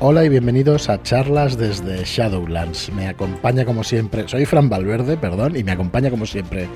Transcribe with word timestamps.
Hola 0.00 0.24
y 0.24 0.28
bienvenidos 0.28 0.88
a 0.90 1.02
charlas 1.02 1.58
desde 1.58 2.04
Shadowlands. 2.04 2.92
Me 2.92 3.08
acompaña 3.08 3.64
como 3.64 3.82
siempre, 3.82 4.28
soy 4.28 4.44
Fran 4.44 4.68
Valverde, 4.68 5.16
perdón, 5.16 5.56
y 5.56 5.64
me 5.64 5.72
acompaña 5.72 6.08
como 6.08 6.24
siempre 6.24 6.68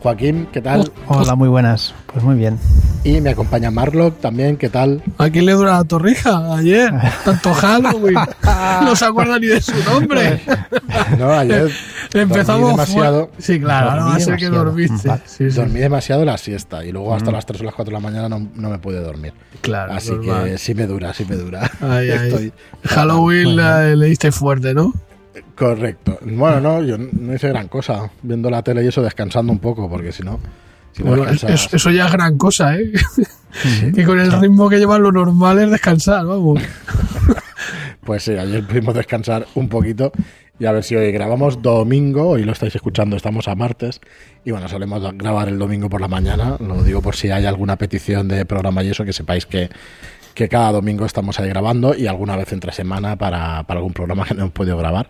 Joaquín, 0.00 0.46
¿qué 0.52 0.62
tal? 0.62 0.88
Hola, 1.10 1.34
muy 1.34 1.48
buenas. 1.48 1.94
Pues 2.12 2.22
muy 2.22 2.36
bien. 2.36 2.58
Y 3.02 3.22
me 3.22 3.30
acompaña 3.30 3.70
Marlock 3.70 4.20
también, 4.20 4.58
¿qué 4.58 4.68
tal? 4.68 5.02
¿A 5.16 5.30
quién 5.30 5.46
le 5.46 5.52
dura 5.52 5.78
la 5.78 5.84
torrija 5.84 6.54
ayer? 6.54 6.92
Tanto 7.24 7.54
Halloween. 7.54 8.18
no 8.82 8.94
se 8.94 9.06
acuerda 9.06 9.38
ni 9.38 9.46
de 9.46 9.62
su 9.62 9.72
nombre. 9.84 10.40
no, 11.18 11.30
ayer 11.30 11.70
empezamos 12.12 12.70
demasiado. 12.72 13.30
Sí, 13.38 13.58
claro, 13.58 14.00
no 14.00 14.06
va 14.08 14.16
a 14.16 14.20
ser 14.20 14.36
que 14.36 14.50
dormiste. 14.50 15.10
Sí, 15.24 15.44
Dormí 15.46 15.80
demasiado 15.80 16.26
la 16.26 16.36
siesta 16.36 16.84
y 16.84 16.92
luego 16.92 17.14
hasta 17.14 17.30
mm. 17.30 17.34
las 17.34 17.46
3 17.46 17.60
o 17.62 17.64
las 17.64 17.74
4 17.74 17.90
de 17.90 17.94
la 17.94 18.00
mañana 18.00 18.28
no, 18.28 18.46
no 18.54 18.68
me 18.68 18.78
pude 18.78 19.00
dormir. 19.00 19.32
Claro. 19.62 19.94
Así 19.94 20.12
que 20.20 20.58
sí 20.58 20.74
me 20.74 20.86
dura, 20.86 21.14
sí 21.14 21.24
me 21.26 21.36
dura. 21.36 21.70
Halloween 22.84 23.56
le 23.56 24.06
diste 24.06 24.30
fuerte, 24.30 24.74
¿no? 24.74 24.92
Correcto. 25.56 26.18
Bueno, 26.22 26.60
no, 26.60 26.82
yo 26.82 26.98
no 26.98 27.34
hice 27.34 27.48
gran 27.48 27.68
cosa 27.68 28.10
viendo 28.22 28.50
la 28.50 28.62
tele 28.62 28.84
y 28.84 28.88
eso 28.88 29.02
descansando 29.02 29.50
un 29.52 29.58
poco, 29.58 29.88
porque 29.88 30.12
si 30.12 30.22
no. 30.22 30.38
Eso, 30.94 31.90
ya 31.90 32.06
es 32.06 32.12
gran 32.12 32.38
cosa, 32.38 32.76
¿eh? 32.76 32.92
que 33.94 34.04
con 34.04 34.18
el 34.18 34.32
ritmo 34.32 34.68
que 34.68 34.78
llevan 34.78 35.02
lo 35.02 35.12
normal 35.12 35.58
es 35.60 35.70
descansar, 35.70 36.26
vamos. 36.26 36.62
pues 38.04 38.24
sí, 38.24 38.32
ayer 38.32 38.66
pudimos 38.66 38.94
descansar 38.94 39.46
un 39.54 39.68
poquito 39.68 40.12
y 40.58 40.66
a 40.66 40.72
ver 40.72 40.82
si 40.82 40.96
hoy 40.96 41.12
grabamos 41.12 41.62
domingo, 41.62 42.30
hoy 42.30 42.44
lo 42.44 42.52
estáis 42.52 42.74
escuchando, 42.74 43.16
estamos 43.16 43.46
a 43.46 43.54
martes, 43.54 44.00
y 44.44 44.50
bueno, 44.50 44.68
solemos 44.68 45.02
grabar 45.16 45.48
el 45.48 45.58
domingo 45.58 45.88
por 45.88 46.00
la 46.00 46.08
mañana, 46.08 46.56
lo 46.58 46.82
digo 46.82 47.00
por 47.00 47.14
si 47.14 47.30
hay 47.30 47.46
alguna 47.46 47.76
petición 47.76 48.26
de 48.26 48.44
programa 48.44 48.82
y 48.82 48.90
eso, 48.90 49.04
que 49.04 49.12
sepáis 49.12 49.46
que 49.46 49.70
que 50.38 50.48
cada 50.48 50.70
domingo 50.70 51.04
estamos 51.04 51.40
ahí 51.40 51.48
grabando 51.48 51.96
y 51.96 52.06
alguna 52.06 52.36
vez 52.36 52.52
entre 52.52 52.70
semana 52.70 53.16
para, 53.16 53.58
algún 53.58 53.92
programa 53.92 54.24
que 54.24 54.34
no 54.34 54.42
hemos 54.42 54.52
podido 54.52 54.76
grabar. 54.76 55.08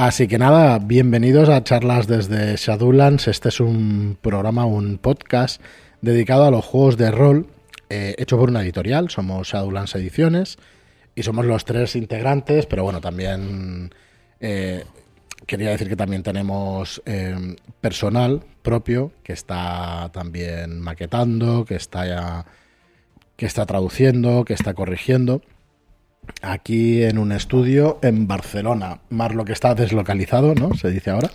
Así 0.00 0.28
que 0.28 0.38
nada, 0.38 0.78
bienvenidos 0.78 1.48
a 1.48 1.64
charlas 1.64 2.06
desde 2.06 2.54
Shadowlands. 2.54 3.26
Este 3.26 3.48
es 3.48 3.58
un 3.58 4.16
programa, 4.22 4.64
un 4.64 4.96
podcast 4.98 5.60
dedicado 6.02 6.44
a 6.44 6.52
los 6.52 6.64
juegos 6.64 6.96
de 6.96 7.10
rol, 7.10 7.48
eh, 7.90 8.14
hecho 8.16 8.38
por 8.38 8.48
una 8.48 8.62
editorial. 8.62 9.10
Somos 9.10 9.48
Shadowlands 9.48 9.96
Ediciones 9.96 10.56
y 11.16 11.24
somos 11.24 11.46
los 11.46 11.64
tres 11.64 11.96
integrantes, 11.96 12.66
pero 12.66 12.84
bueno, 12.84 13.00
también 13.00 13.90
eh, 14.38 14.84
quería 15.46 15.70
decir 15.70 15.88
que 15.88 15.96
también 15.96 16.22
tenemos 16.22 17.02
eh, 17.04 17.56
personal 17.80 18.44
propio 18.62 19.10
que 19.24 19.32
está 19.32 20.10
también 20.12 20.78
maquetando, 20.78 21.64
que 21.64 21.74
está 21.74 22.46
que 23.34 23.46
está 23.46 23.66
traduciendo, 23.66 24.44
que 24.44 24.54
está 24.54 24.74
corrigiendo. 24.74 25.42
Aquí 26.42 27.02
en 27.02 27.18
un 27.18 27.32
estudio 27.32 27.98
en 28.02 28.26
Barcelona. 28.26 29.00
Marlo 29.10 29.44
que 29.44 29.52
está 29.52 29.74
deslocalizado, 29.74 30.54
¿no? 30.54 30.74
Se 30.74 30.90
dice 30.90 31.10
ahora. 31.10 31.30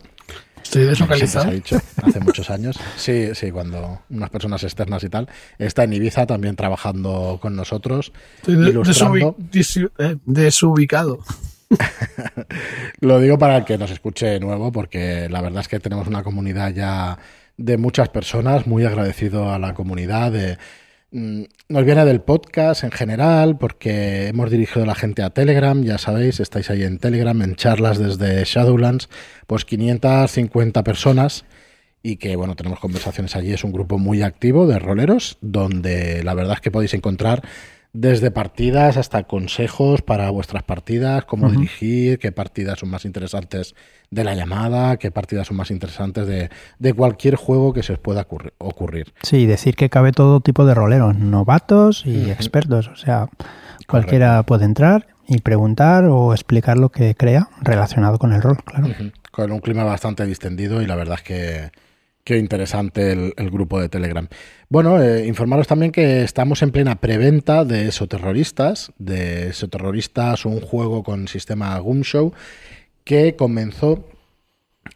Estoy 0.62 0.86
deslocalizado. 0.86 1.46
Se 1.46 1.52
ha 1.52 1.54
dicho 1.54 1.82
hace 2.02 2.20
muchos 2.20 2.50
años. 2.50 2.80
Sí, 2.96 3.30
sí, 3.34 3.52
cuando 3.52 4.02
unas 4.10 4.30
personas 4.30 4.64
externas 4.64 5.04
y 5.04 5.10
tal. 5.10 5.28
Está 5.60 5.84
en 5.84 5.94
Ibiza 5.94 6.26
también 6.26 6.56
trabajando 6.56 7.38
con 7.42 7.56
nosotros. 7.56 8.14
Estoy 8.38 8.56
ilustrando. 8.56 9.36
Eh, 10.00 10.18
desubicado. 10.26 11.20
Lo 13.00 13.20
digo 13.20 13.38
para 13.38 13.58
el 13.58 13.66
que 13.66 13.78
nos 13.78 13.92
escuche 13.92 14.40
nuevo, 14.40 14.72
porque 14.72 15.28
la 15.30 15.42
verdad 15.42 15.62
es 15.62 15.68
que 15.68 15.80
tenemos 15.80 16.08
una 16.08 16.24
comunidad 16.24 16.74
ya 16.74 17.18
de 17.58 17.78
muchas 17.78 18.10
personas, 18.10 18.66
muy 18.66 18.86
agradecido 18.86 19.52
a 19.52 19.60
la 19.60 19.74
comunidad 19.74 20.32
de 20.32 20.58
nos 21.14 21.86
viene 21.86 22.06
del 22.06 22.22
podcast 22.22 22.84
en 22.84 22.92
general, 22.92 23.58
porque 23.60 24.30
hemos 24.30 24.50
dirigido 24.50 24.82
a 24.84 24.88
la 24.88 24.96
gente 24.96 25.22
a 25.22 25.30
Telegram, 25.30 25.84
ya 25.84 26.00
sabéis, 26.00 26.40
estáis 26.40 26.72
ahí 26.72 26.84
en 26.84 26.98
Telegram, 26.98 27.40
en 27.44 27.56
charlas 27.56 28.00
desde 28.00 28.44
Shadowlands, 28.44 29.10
pues 29.46 29.64
550 29.64 30.84
personas 30.84 31.46
y 32.02 32.18
que 32.18 32.36
bueno, 32.36 32.56
tenemos 32.56 32.80
conversaciones 32.80 33.36
allí, 33.36 33.54
es 33.54 33.64
un 33.64 33.72
grupo 33.72 34.00
muy 34.00 34.24
activo 34.24 34.66
de 34.66 34.80
roleros, 34.80 35.38
donde 35.42 36.24
la 36.24 36.34
verdad 36.34 36.56
es 36.56 36.62
que 36.62 36.72
podéis 36.72 36.96
encontrar 36.96 37.44
desde 37.94 38.32
partidas 38.32 38.98
hasta 38.98 39.24
consejos 39.24 40.02
para 40.02 40.30
vuestras 40.32 40.64
partidas, 40.64 41.26
cómo 41.26 41.50
dirigir, 41.50 42.18
qué 42.18 42.32
partidas 42.32 42.80
son 42.80 42.90
más 42.90 43.06
interesantes 43.06 43.76
de 44.10 44.24
la 44.24 44.34
llamada, 44.34 44.98
qué 44.98 45.12
partidas 45.12 45.48
son 45.48 45.58
más 45.58 45.70
interesantes 45.70 46.28
de, 46.28 46.94
cualquier 46.94 47.36
juego 47.36 47.72
que 47.72 47.84
se 47.84 47.94
os 47.94 48.00
pueda 48.00 48.28
ocurrir. 48.58 49.14
Sí, 49.22 49.46
decir 49.46 49.76
que 49.76 49.90
cabe 49.90 50.12
todo 50.12 50.42
tipo 50.42 50.66
de 50.66 50.74
roleros, 50.74 51.16
novatos 51.18 52.04
y 52.06 52.32
expertos, 52.32 52.88
o 52.88 52.96
sea, 52.96 53.30
cualquiera 53.88 54.42
puede 54.42 54.66
entrar 54.66 55.08
y 55.28 55.40
preguntar 55.40 56.06
o 56.06 56.34
explicar 56.34 56.78
lo 56.78 56.90
que 56.90 57.14
crea 57.14 57.50
relacionado 57.62 58.18
con 58.18 58.34
el 58.34 58.42
rol, 58.42 58.58
claro. 58.66 58.88
Con 59.32 59.52
un 59.52 59.60
clima 59.60 59.84
bastante 59.84 60.26
distendido 60.26 60.82
y 60.82 60.88
la 60.88 60.96
verdad 60.96 61.18
es 61.20 61.24
que 61.24 61.72
Qué 62.26 62.38
interesante 62.38 63.12
el, 63.12 63.50
grupo 63.52 63.82
de 63.82 63.90
Telegram. 63.90 64.30
Bueno, 64.70 65.02
eh, 65.02 65.28
informaros 65.28 65.68
también 65.68 65.92
que 65.92 66.24
estamos 66.24 66.62
en 66.62 66.72
plena 66.72 66.96
preventa 67.02 67.66
de 67.66 67.90
Esoterroristas, 67.90 68.94
de 68.98 69.50
Esoterroristas, 69.50 70.46
un 70.46 70.62
juego 70.62 71.04
con 71.04 71.28
sistema 71.28 71.78
Show 72.04 72.34
que 73.04 73.36
comenzó 73.36 74.08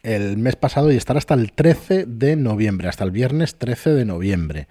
el 0.02 0.38
mes 0.38 0.56
pasado 0.56 0.90
y 0.90 0.96
estará 0.96 1.18
hasta 1.18 1.34
el 1.34 1.52
13 1.52 2.06
de 2.06 2.36
noviembre, 2.36 2.88
hasta 2.88 3.04
el 3.04 3.10
viernes 3.10 3.56
13 3.56 3.90
de 3.90 4.06
noviembre. 4.06 4.68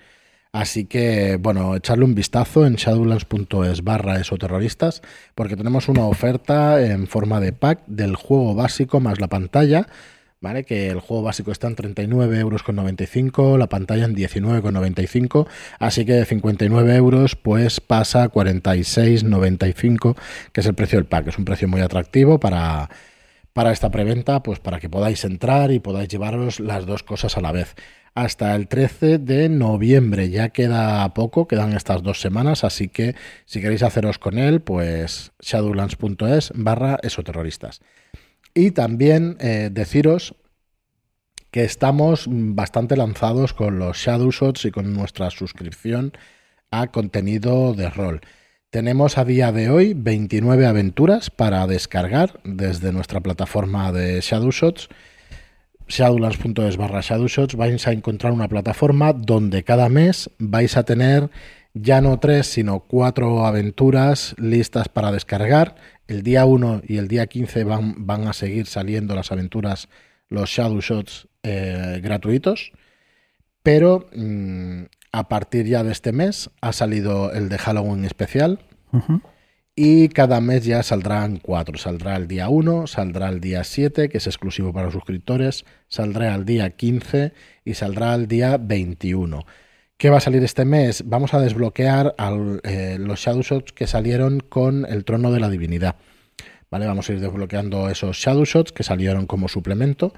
Así 0.52 0.86
que, 0.86 1.38
bueno, 1.40 1.76
echarle 1.76 2.06
un 2.06 2.16
vistazo 2.16 2.66
en 2.66 2.74
shadowlands.es 2.74 3.84
barra 3.84 4.20
esoterroristas, 4.20 5.04
porque 5.36 5.56
tenemos 5.56 5.90
una 5.90 6.06
oferta 6.06 6.84
en 6.84 7.06
forma 7.06 7.40
de 7.40 7.54
pack 7.54 7.84
del 7.86 8.16
juego 8.16 8.56
básico 8.56 9.00
más 9.00 9.20
la 9.22 9.28
pantalla 9.28 9.86
¿vale? 10.40 10.64
Que 10.64 10.90
el 10.90 11.00
juego 11.00 11.24
básico 11.24 11.52
está 11.52 11.68
en 11.68 11.76
39,95 11.76 13.40
euros, 13.40 13.60
la 13.60 13.68
pantalla 13.68 14.06
en 14.06 14.16
19,95, 14.16 15.48
así 15.80 16.06
que 16.06 16.14
de 16.14 16.26
59 16.26 16.96
euros 16.96 17.36
pues 17.36 17.80
pasa 17.80 18.24
a 18.24 18.32
46,95, 18.32 20.16
que 20.52 20.62
es 20.62 20.68
el 20.68 20.76
precio 20.76 21.00
del 21.00 21.06
pack. 21.08 21.28
Es 21.28 21.38
un 21.38 21.46
precio 21.46 21.68
muy 21.68 21.82
atractivo 21.82 22.40
para, 22.40 22.90
para 23.54 23.72
esta 23.72 23.90
preventa, 23.90 24.44
pues 24.44 24.60
para 24.60 24.80
que 24.80 24.90
podáis 24.90 25.24
entrar 25.26 25.72
y 25.72 25.80
podáis 25.80 26.10
llevaros 26.10 26.60
las 26.60 26.86
dos 26.86 27.04
cosas 27.04 27.38
a 27.38 27.42
la 27.42 27.52
vez. 27.52 27.76
Hasta 28.14 28.56
el 28.56 28.68
13 28.68 29.20
de 29.20 29.48
noviembre, 29.48 30.32
ya 30.32 30.50
queda 30.50 31.14
poco, 31.14 31.48
quedan 31.48 31.74
estas 31.74 32.02
dos 32.02 32.20
semanas, 32.20 32.64
así 32.64 32.88
que 32.88 33.16
si 33.46 33.62
queréis 33.62 33.84
haceros 33.84 34.18
con 34.18 34.40
él, 34.40 34.62
pues 34.62 35.34
shadowlands.es 35.40 36.52
barra 36.56 36.98
esoterroristas. 37.04 37.82
Y 38.58 38.72
también 38.72 39.38
eh, 39.40 39.70
deciros 39.72 40.34
que 41.52 41.64
estamos 41.64 42.26
bastante 42.28 42.98
lanzados 42.98 43.54
con 43.54 43.78
los 43.78 43.98
Shadow 43.98 44.32
Shots 44.32 44.66
y 44.66 44.72
con 44.72 44.96
nuestra 44.96 45.30
suscripción 45.30 46.14
a 46.72 46.88
contenido 46.88 47.76
de 47.76 47.92
rol. 47.92 48.22
Tenemos 48.72 49.20
a 49.20 49.26
día 49.26 49.52
de 49.52 49.70
hoy 49.70 49.94
29 49.94 50.66
aventuras 50.66 51.30
para 51.30 51.68
descargar 51.68 52.40
desde 52.44 52.92
nuestra 52.92 53.20
plataforma 53.20 53.92
de 53.92 54.22
Shadow 54.22 54.50
Shadowshots 57.04 57.56
vais 57.56 57.88
a 57.88 57.92
encontrar 57.92 58.34
una 58.34 58.48
plataforma 58.48 59.14
donde 59.14 59.64
cada 59.64 59.88
mes 59.88 60.32
vais 60.40 60.76
a 60.78 60.84
tener 60.84 61.30
ya 61.82 62.02
no 62.02 62.20
tres, 62.20 62.48
sino 62.48 62.82
cuatro 62.82 63.46
aventuras 63.46 64.36
listas 64.38 64.90
para 64.90 65.12
descargar 65.12 65.76
el 66.08 66.24
día 66.24 66.46
1 66.46 66.84
y 66.88 66.98
el 66.98 67.08
día 67.08 67.28
15 67.28 67.64
van, 67.64 68.06
van 68.06 68.28
a 68.28 68.34
seguir 68.34 68.66
saliendo 68.66 69.16
las 69.16 69.32
aventuras, 69.32 69.90
los 70.30 70.50
Shadow 70.50 70.80
Shots 70.80 71.28
eh, 71.44 72.00
gratuitos, 72.02 72.72
pero 73.64 74.10
mm, 74.16 74.84
a 75.12 75.28
partir 75.28 75.66
ya 75.66 75.84
de 75.84 75.92
este 75.92 76.12
mes 76.12 76.50
ha 76.62 76.74
salido 76.74 77.32
el 77.34 77.50
de 77.50 77.58
Halloween 77.58 78.06
especial. 78.06 78.60
Y 79.76 80.10
cada 80.10 80.42
mes 80.42 80.66
ya 80.66 80.82
saldrán 80.82 81.38
cuatro. 81.38 81.78
Saldrá 81.78 82.16
el 82.16 82.28
día 82.28 82.50
1, 82.50 82.88
saldrá 82.88 83.30
el 83.30 83.40
día 83.40 83.64
7, 83.64 84.10
que 84.10 84.18
es 84.18 84.26
exclusivo 84.26 84.74
para 84.74 84.86
los 84.86 84.94
suscriptores, 84.94 85.66
saldrá 85.88 86.34
el 86.34 86.46
día 86.46 86.72
15 86.72 87.32
y 87.64 87.74
saldrá 87.76 88.16
el 88.16 88.28
día 88.28 88.58
21. 88.58 89.46
¿Qué 89.98 90.12
va 90.12 90.18
a 90.18 90.22
salir 90.22 90.44
este 90.44 90.64
mes? 90.64 91.04
Vamos 91.08 91.34
a 91.34 91.40
desbloquear 91.40 92.14
eh, 92.64 92.98
los 93.00 93.20
Shadow 93.20 93.42
Shots 93.42 93.74
que 93.74 93.88
salieron 93.88 94.42
con 94.42 94.86
el 94.86 95.04
Trono 95.04 95.32
de 95.32 95.40
la 95.40 95.50
Divinidad. 95.50 95.96
¿Vale? 96.70 96.86
Vamos 96.86 97.10
a 97.10 97.14
ir 97.14 97.20
desbloqueando 97.20 97.90
esos 97.90 98.16
Shadow 98.16 98.46
Shots 98.46 98.72
que 98.72 98.84
salieron 98.84 99.26
como 99.26 99.48
suplemento 99.48 100.14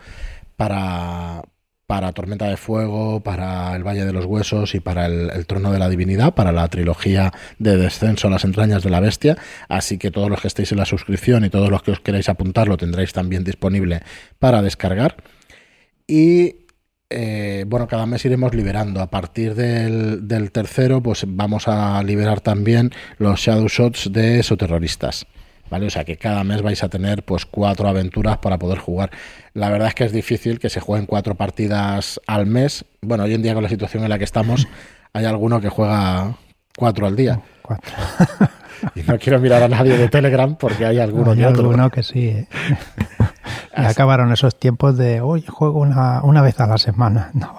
para, 0.58 1.44
para 1.88 2.12
Tormenta 2.12 2.50
de 2.50 2.58
Fuego, 2.58 3.24
para 3.24 3.74
el 3.74 3.88
Valle 3.88 4.04
de 4.04 4.12
los 4.12 4.26
Huesos 4.26 4.76
y 4.76 4.81
para 4.81 5.06
el, 5.06 5.46
Trono 5.46 5.72
de 5.72 5.80
la 5.80 5.88
Divinidad, 5.88 6.34
para 6.34 6.52
la 6.52 6.68
trilogía 6.68 7.31
de 7.58 7.78
Descenso 7.78 8.28
a 8.28 8.31
las 8.31 8.44
entrañas 8.44 8.84
de 8.84 8.90
la 8.90 9.00
bestia. 9.00 9.38
Así 9.70 9.98
que 9.98 10.12
todos 10.12 10.30
los 10.30 10.42
que 10.42 10.50
estéis 10.50 10.74
en 10.74 10.80
la 10.80 10.86
suscripción 10.86 11.46
y 11.46 11.50
todos 11.50 11.70
los 11.70 11.84
que 11.84 11.92
os 11.92 12.02
queráis 12.02 12.28
apuntar 12.28 12.68
lo 12.68 12.76
tendréis 12.76 13.14
también 13.14 13.46
disponible 13.46 14.02
para 14.40 14.62
descargar. 14.62 15.16
Y 16.06 16.59
eh, 17.10 17.66
bueno, 17.68 17.88
cada 17.88 18.06
mes 18.06 18.24
iremos 18.26 18.54
liberando. 18.54 19.02
A 19.02 19.08
partir 19.08 19.56
del, 19.56 20.52
tercero, 20.52 21.02
pues 21.02 21.26
vamos 21.28 21.68
a 21.68 22.02
liberar 22.04 22.42
también 22.42 22.92
los 23.18 23.40
Shadow 23.40 23.68
Shots 23.68 24.12
de 24.12 24.40
esos 24.40 24.58
terroristas. 24.58 25.26
¿vale? 25.70 25.88
O 25.88 25.90
sea 25.90 26.04
que 26.04 26.18
cada 26.18 26.44
mes 26.44 26.62
vais 26.62 26.84
a 26.84 26.90
tener 26.90 27.24
pues 27.24 27.46
cuatro 27.46 27.88
aventuras 27.88 28.38
para 28.40 28.58
poder 28.58 28.80
jugar. 28.80 29.12
La 29.54 29.70
verdad 29.70 29.90
es 29.90 29.96
que 29.96 30.04
es 30.06 30.12
difícil 30.12 30.60
que 30.60 30.70
se 30.70 30.80
jueguen 30.80 31.06
cuatro 31.06 31.36
partidas 31.36 32.20
al 32.28 32.46
mes. 32.46 32.86
Bueno, 33.02 33.24
hoy 33.24 33.34
en 33.34 33.42
día 33.42 33.54
con 33.54 33.64
la 33.64 33.70
situación 33.70 34.04
en 34.04 34.10
la 34.10 34.18
que 34.18 34.24
estamos, 34.24 34.68
hay 35.14 35.26
alguno 35.26 35.62
que 35.62 35.70
juega 35.70 36.36
cuatro 36.76 37.08
al 37.08 37.16
día. 37.16 37.42
Cuatro. 37.62 37.92
Y 38.96 39.02
no 39.02 39.20
quiero 39.20 39.42
mirar 39.42 39.62
a 39.62 39.68
nadie 39.68 39.98
de 39.98 40.08
Telegram 40.08 40.56
porque 40.56 40.86
hay 40.86 41.00
alguno 41.00 41.32
Hay 41.32 41.40
que 41.40 41.46
otro. 41.48 41.92
que 41.92 42.02
sí. 42.02 42.30
¿eh? 42.30 42.48
Acabaron 43.74 44.31
esos 44.31 44.57
tiempos 44.57 44.98
de, 44.98 45.21
hoy 45.21 45.44
juego 45.48 45.80
una, 45.80 46.21
una 46.24 46.42
vez 46.42 46.60
a 46.60 46.68
la 46.68 46.77
semana. 46.77 47.31
No. 47.39 47.56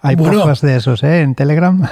Hay 0.00 0.16
Bueno. 0.16 0.40
pocos 0.40 0.60
de 0.60 0.76
esos, 0.76 1.02
¿eh? 1.04 1.20
En 1.22 1.34
Telegram. 1.36 1.86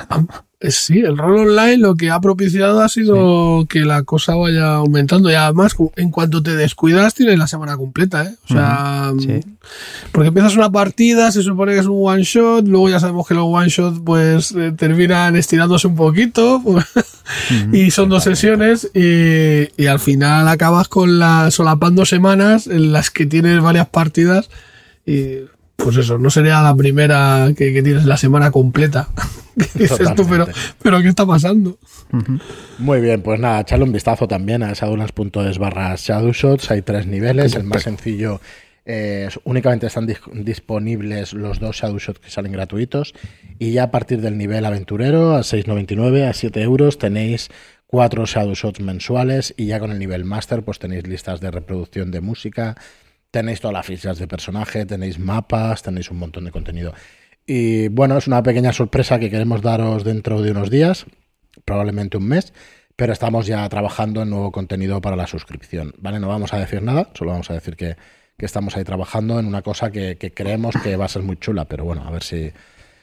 Eh, 0.61 0.71
Sí, 0.71 0.99
el 0.99 1.17
rol 1.17 1.49
online 1.49 1.79
lo 1.79 1.95
que 1.95 2.11
ha 2.11 2.21
propiciado 2.21 2.83
ha 2.83 2.89
sido 2.91 3.65
que 3.67 3.81
la 3.81 4.03
cosa 4.03 4.35
vaya 4.35 4.75
aumentando 4.75 5.31
y 5.31 5.35
además 5.35 5.75
en 5.97 6.11
cuanto 6.11 6.43
te 6.43 6.55
descuidas 6.55 7.15
tienes 7.15 7.39
la 7.39 7.47
semana 7.47 7.79
completa, 7.79 8.25
¿eh? 8.25 8.35
O 8.45 8.53
sea, 8.53 9.11
sí. 9.19 9.41
porque 10.13 10.29
empiezas 10.29 10.57
una 10.57 10.71
partida, 10.71 11.33
se 11.33 11.43
supone 11.43 11.73
que 11.73 11.79
es 11.79 11.87
un 11.87 12.07
one 12.07 12.25
shot, 12.25 12.69
luego 12.69 12.91
ya 12.91 13.01
sabemos 13.01 13.27
que 13.27 13.33
los 13.33 13.45
one 13.47 13.69
shot 13.71 14.05
pues 14.05 14.53
eh, 14.53 14.73
terminan 14.77 15.35
estirándose 15.35 15.87
un 15.87 15.97
poquito 15.97 16.61
pues, 16.65 16.85
y 17.73 17.91
son 17.91 18.11
dos 18.11 18.25
sesiones 18.25 18.91
y, 18.93 19.69
y 19.83 19.87
al 19.87 19.99
final 19.99 20.47
acabas 20.47 20.89
con 20.89 21.19
la 21.19 21.51
solapando 21.51 22.05
semanas 22.05 22.67
en 22.67 22.93
las 22.93 23.11
que 23.11 23.25
tienes 23.25 23.63
varias 23.63 23.89
partidas 23.89 24.51
y 25.07 25.39
pues 25.83 25.97
eso, 25.97 26.19
no 26.19 26.31
sería 26.31 26.63
la 26.63 26.75
primera 26.75 27.49
que, 27.57 27.73
que 27.73 27.83
tienes 27.83 28.05
la 28.05 28.17
semana 28.17 28.51
completa. 28.51 29.09
Dices 29.75 30.15
tú, 30.15 30.27
pero, 30.29 30.47
pero 30.83 31.01
¿qué 31.03 31.09
está 31.09 31.27
pasando? 31.27 31.79
Muy 32.79 33.01
bien, 33.01 33.21
pues 33.23 33.39
nada, 33.41 33.61
echarle 33.61 33.85
un 33.85 33.93
vistazo 33.93 34.27
también 34.29 34.63
a 34.63 34.73
shadowlands.es 34.73 35.59
barra 35.59 35.95
shadowshots. 35.97 36.71
Hay 36.71 36.83
tres 36.83 37.07
niveles. 37.07 37.55
El 37.57 37.65
más 37.65 37.83
sencillo 37.83 38.41
eh, 38.87 39.27
es- 39.29 39.39
únicamente 39.45 39.87
están 39.87 40.07
dis- 40.07 40.21
disponibles 40.33 41.33
los 41.35 41.59
dos 41.61 41.77
shadowshots 41.77 42.21
que 42.21 42.31
salen 42.31 42.53
gratuitos. 42.53 43.13
Y 43.59 43.73
ya 43.73 43.85
a 43.85 43.91
partir 43.91 44.21
del 44.21 44.39
nivel 44.39 44.65
aventurero, 44.65 45.35
a 45.37 45.41
6,99, 45.41 46.29
a 46.29 46.33
7 46.33 46.63
euros, 46.63 46.97
tenéis 46.99 47.49
cuatro 47.87 48.25
shadowshots 48.25 48.81
mensuales. 48.81 49.53
Y 49.57 49.67
ya 49.67 49.81
con 49.81 49.91
el 49.91 49.99
nivel 49.99 50.25
master, 50.25 50.63
pues 50.63 50.79
tenéis 50.79 51.07
listas 51.07 51.41
de 51.41 51.51
reproducción 51.51 52.11
de 52.11 52.21
música, 52.21 52.77
tenéis 53.31 53.61
todas 53.61 53.75
las 53.75 53.87
fichas 53.87 54.19
de 54.19 54.27
personaje, 54.27 54.87
tenéis 54.87 55.19
mapas, 55.19 55.83
tenéis 55.83 56.11
un 56.11 56.19
montón 56.19 56.45
de 56.45 56.51
contenido. 56.51 56.93
Y 57.47 57.89
bueno, 57.89 58.17
es 58.17 58.27
una 58.27 58.43
pequeña 58.43 58.73
sorpresa 58.73 59.19
que 59.19 59.31
queremos 59.31 59.63
daros 59.63 60.05
dentro 60.05 60.43
de 60.43 60.51
unos 60.51 60.71
días, 60.71 61.07
probablemente 61.65 62.17
un 62.17 62.29
mes, 62.29 62.53
pero 62.97 63.13
estamos 63.13 63.47
ya 63.47 63.69
trabajando 63.69 64.23
en 64.23 64.31
nuevo 64.31 64.53
contenido 64.53 65.01
para 65.01 65.17
la 65.17 65.27
suscripción, 65.27 65.95
¿vale? 65.99 66.21
No 66.21 66.29
vamos 66.29 66.53
a 66.53 66.59
decir 66.59 66.83
nada, 66.83 67.09
solo 67.15 67.31
vamos 67.31 67.51
a 67.51 67.55
decir 67.55 67.77
que, 67.77 67.97
que 68.37 68.47
estamos 68.47 68.77
ahí 68.77 68.85
trabajando 68.85 69.39
en 69.39 69.47
una 69.47 69.63
cosa 69.63 69.91
que, 69.91 70.17
creemos 70.35 70.75
que 70.83 70.97
va 70.97 71.05
a 71.05 71.09
ser 71.09 71.23
muy 71.23 71.37
chula, 71.37 71.67
pero 71.67 71.85
bueno, 71.85 72.07
a 72.07 72.11
ver 72.11 72.23
si, 72.23 72.53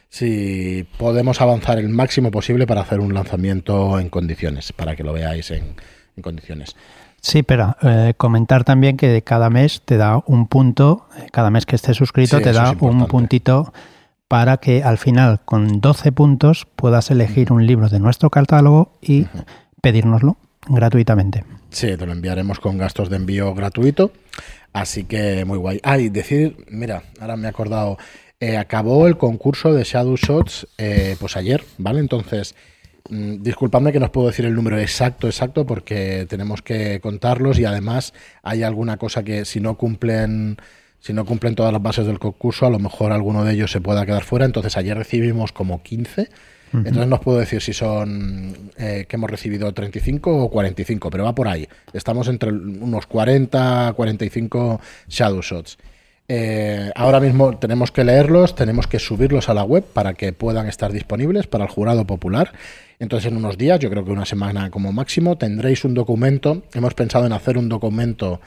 si 0.09 0.87
podemos 0.97 1.41
avanzar 1.41 1.77
el 1.79 1.89
máximo 1.89 2.31
posible 2.31 2.65
para 2.65 2.81
hacer 2.81 2.99
un 2.99 3.13
lanzamiento 3.13 3.99
en 3.99 4.09
condiciones, 4.09 4.71
para 4.71 4.95
que 4.95 5.03
lo 5.03 5.13
veáis 5.13 5.51
en, 5.51 5.75
en 6.15 6.23
condiciones. 6.23 6.75
Sí, 7.21 7.43
pero 7.43 7.75
eh, 7.81 8.13
comentar 8.15 8.63
también 8.63 8.95
que 8.97 9.21
cada 9.23 9.49
mes 9.49 9.81
te 9.83 9.97
da 9.97 10.23
un 10.25 10.47
punto, 10.47 11.07
eh, 11.17 11.27
cada 11.31 11.49
mes 11.49 11.65
que 11.65 11.75
estés 11.75 11.97
suscrito 11.97 12.37
Sí, 12.37 12.43
te 12.43 12.53
da 12.53 12.75
un 12.79 13.07
puntito 13.07 13.73
para 14.27 14.57
que 14.57 14.83
al 14.83 14.97
final 14.97 15.41
con 15.45 15.79
12 15.81 16.11
puntos 16.11 16.67
puedas 16.75 17.11
elegir 17.11 17.51
un 17.51 17.65
libro 17.65 17.89
de 17.89 17.99
nuestro 17.99 18.29
catálogo 18.29 18.93
y 19.01 19.25
pedírnoslo 19.81 20.37
gratuitamente. 20.67 21.43
Sí, 21.69 21.95
te 21.97 22.05
lo 22.05 22.11
enviaremos 22.11 22.59
con 22.59 22.77
gastos 22.77 23.09
de 23.09 23.17
envío 23.17 23.53
gratuito. 23.53 24.11
Así 24.73 25.05
que 25.05 25.43
muy 25.45 25.57
guay. 25.57 25.79
Ah, 25.83 25.97
y 25.97 26.09
decir, 26.09 26.57
mira, 26.69 27.03
ahora 27.19 27.35
me 27.37 27.47
he 27.47 27.49
acordado, 27.49 27.97
eh, 28.39 28.57
acabó 28.57 29.07
el 29.07 29.17
concurso 29.17 29.73
de 29.73 29.83
Shadow 29.83 30.15
Shots 30.15 30.67
eh, 30.77 31.15
pues 31.19 31.35
ayer, 31.37 31.63
¿vale? 31.77 31.99
Entonces, 31.99 32.55
disculpadme 33.09 33.91
que 33.91 33.99
no 33.99 34.05
os 34.05 34.11
puedo 34.11 34.27
decir 34.27 34.45
el 34.45 34.55
número 34.55 34.79
exacto, 34.79 35.27
exacto, 35.27 35.65
porque 35.65 36.25
tenemos 36.29 36.61
que 36.61 36.99
contarlos 36.99 37.59
y 37.59 37.65
además 37.65 38.13
hay 38.43 38.63
alguna 38.63 38.97
cosa 38.97 39.23
que 39.23 39.45
si 39.45 39.59
no 39.59 39.77
cumplen... 39.77 40.57
Si 40.99 41.13
no 41.13 41.25
cumplen 41.25 41.53
todas 41.53 41.71
las 41.71 41.81
bases 41.81 42.07
del 42.07 42.17
concurso, 42.17 42.65
a 42.65 42.71
lo 42.71 42.79
mejor 42.79 43.11
alguno 43.11 43.45
de 43.45 43.53
ellos 43.53 43.71
se 43.71 43.79
pueda 43.79 44.03
quedar 44.05 44.23
fuera. 44.23 44.45
Entonces 44.45 44.75
ayer 44.77 44.97
recibimos 44.97 45.51
como 45.51 45.83
15. 45.83 46.27
Entonces 46.73 47.07
no 47.07 47.15
os 47.15 47.21
puedo 47.21 47.37
decir 47.37 47.61
si 47.61 47.71
son 47.71 48.71
eh, 48.77 49.05
que 49.07 49.15
hemos 49.15 49.29
recibido 49.29 49.71
35 49.73 50.43
o 50.43 50.49
45, 50.49 51.09
pero 51.09 51.23
va 51.23 51.33
por 51.33 51.47
ahí. 51.47 51.67
Estamos 51.93 52.27
entre 52.27 52.51
unos 52.51 53.05
40, 53.05 53.93
45 53.95 54.81
shadow 55.07 55.41
shots. 55.41 55.77
Eh, 56.29 56.91
ahora 56.95 57.21
mismo 57.21 57.57
tenemos 57.57 57.91
que 57.91 58.03
leerlos, 58.03 58.53
tenemos 58.53 58.85
que 58.85 58.99
subirlos 58.99 59.47
a 59.47 59.53
la 59.53 59.63
web 59.63 59.85
para 59.85 60.13
que 60.13 60.33
puedan 60.33 60.67
estar 60.67 60.91
disponibles 60.91 61.47
para 61.47 61.63
el 61.63 61.69
jurado 61.69 62.05
popular. 62.05 62.51
Entonces 62.99 63.31
en 63.31 63.37
unos 63.37 63.57
días, 63.57 63.79
yo 63.79 63.89
creo 63.89 64.03
que 64.03 64.11
una 64.11 64.25
semana 64.25 64.69
como 64.69 64.91
máximo, 64.91 65.37
tendréis 65.37 65.85
un 65.85 65.93
documento. 65.93 66.63
Hemos 66.73 66.93
pensado 66.95 67.25
en 67.25 67.33
hacer 67.33 67.57
un 67.57 67.69
documento 67.69 68.41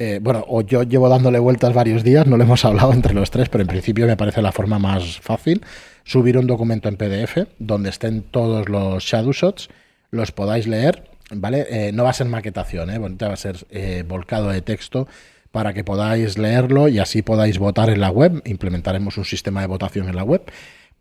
eh, 0.00 0.20
bueno, 0.22 0.44
o 0.46 0.60
yo 0.60 0.84
llevo 0.84 1.08
dándole 1.08 1.40
vueltas 1.40 1.74
varios 1.74 2.04
días, 2.04 2.24
no 2.26 2.36
lo 2.36 2.44
hemos 2.44 2.64
hablado 2.64 2.92
entre 2.92 3.14
los 3.14 3.32
tres, 3.32 3.48
pero 3.48 3.62
en 3.62 3.68
principio 3.68 4.06
me 4.06 4.16
parece 4.16 4.40
la 4.40 4.52
forma 4.52 4.78
más 4.78 5.18
fácil. 5.18 5.64
Subir 6.04 6.38
un 6.38 6.46
documento 6.46 6.88
en 6.88 6.96
PDF 6.96 7.48
donde 7.58 7.90
estén 7.90 8.22
todos 8.22 8.68
los 8.68 9.02
shadow 9.02 9.32
shots, 9.32 9.68
los 10.12 10.30
podáis 10.30 10.68
leer, 10.68 11.02
¿vale? 11.32 11.66
Eh, 11.68 11.92
no 11.92 12.04
va 12.04 12.10
a 12.10 12.14
ser 12.14 12.28
maquetación, 12.28 12.90
¿eh? 12.90 12.98
Bonita 12.98 13.26
va 13.26 13.34
a 13.34 13.36
ser 13.36 13.66
volcado 14.06 14.50
de 14.50 14.62
texto 14.62 15.08
para 15.50 15.72
que 15.74 15.84
podáis 15.84 16.38
leerlo 16.38 16.88
y 16.88 16.98
así 16.98 17.22
podáis 17.22 17.58
votar 17.58 17.90
en 17.90 18.00
la 18.00 18.10
web. 18.10 18.42
Implementaremos 18.44 19.16
un 19.18 19.24
sistema 19.24 19.60
de 19.60 19.66
votación 19.66 20.08
en 20.08 20.16
la 20.16 20.24
web 20.24 20.42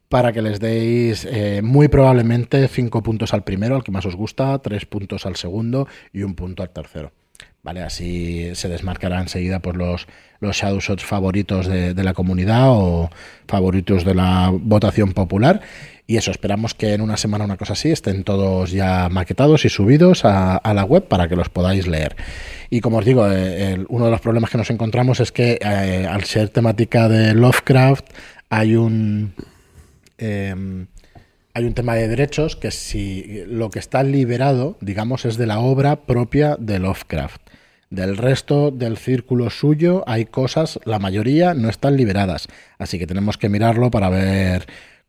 para 0.09 0.31
que 0.31 0.41
les 0.41 0.59
deis 0.59 1.27
eh, 1.29 1.61
muy 1.61 1.89
probablemente 1.89 2.67
cinco 2.67 3.03
puntos 3.03 3.33
al 3.33 3.43
primero, 3.43 3.75
al 3.75 3.83
que 3.83 3.91
más 3.91 4.05
os 4.05 4.15
gusta, 4.15 4.57
tres 4.59 4.85
puntos 4.85 5.25
al 5.25 5.35
segundo 5.35 5.87
y 6.13 6.23
un 6.23 6.35
punto 6.35 6.63
al 6.63 6.69
tercero. 6.69 7.11
¿Vale? 7.61 7.81
Así 7.81 8.55
se 8.55 8.69
desmarcarán 8.69 9.23
enseguida 9.23 9.59
pues, 9.59 9.75
los, 9.75 10.07
los 10.39 10.63
favoritos 11.03 11.67
de 11.67 12.03
la 12.03 12.13
comunidad 12.13 12.69
o 12.69 13.09
favoritos 13.45 14.05
de 14.05 14.15
la 14.15 14.51
votación 14.53 15.11
popular. 15.11 15.61
Y 16.09 16.15
eso, 16.15 16.31
esperamos 16.31 16.73
que 16.73 16.93
en 16.93 17.01
una 17.01 17.17
semana 17.17 17.43
una 17.43 17.57
cosa 17.57 17.73
así 17.73 17.91
estén 17.91 18.23
todos 18.23 18.71
ya 18.71 19.09
maquetados 19.09 19.65
y 19.65 19.69
subidos 19.69 20.23
a, 20.23 20.61
la 20.73 20.85
web 20.85 21.03
para 21.03 21.27
que 21.27 21.35
los 21.35 21.49
podáis 21.49 21.85
leer. 21.85 22.15
Y 22.69 22.79
como 22.79 22.99
os 22.99 23.05
digo, 23.05 23.29
eh, 23.29 23.85
uno 23.89 24.05
de 24.05 24.11
los 24.11 24.21
problemas 24.21 24.49
que 24.49 24.57
nos 24.57 24.69
encontramos 24.69 25.19
es 25.19 25.33
que 25.33 25.59
eh, 25.61 26.07
al 26.09 26.23
ser 26.23 26.47
temática 26.47 27.09
de 27.09 27.33
Lovecraft 27.33 28.05
hay 28.49 28.77
un... 28.77 29.33
em, 30.17 30.87
hay 31.53 31.65
un 31.65 31.73
tema 31.73 31.95
de 31.95 32.07
derechos 32.07 32.55
que 32.55 32.69
si 32.69 33.43
lo 33.47 33.71
que 33.71 33.79
está 33.79 34.03
liberado, 34.03 34.77
digamos, 34.79 35.25
es 35.25 35.37
de 35.37 35.47
la 35.47 35.59
obra 35.59 36.05
propia 36.05 36.55
de 36.59 36.77
Lovecraft. 36.77 37.41
Del 37.89 38.15
resto 38.15 38.69
del 38.69 38.95
círculo 38.95 39.49
suyo 39.49 40.03
hay 40.05 40.25
cosas, 40.25 40.79
la 40.85 40.99
mayoría 40.99 41.55
no 41.55 41.69
están 41.69 41.97
liberadas. 41.97 42.47
Así 42.77 42.99
que 42.99 43.07
tenemos 43.07 43.39
que 43.39 43.49
mirarlo 43.49 43.89
para 43.89 44.09
ver 44.09 44.67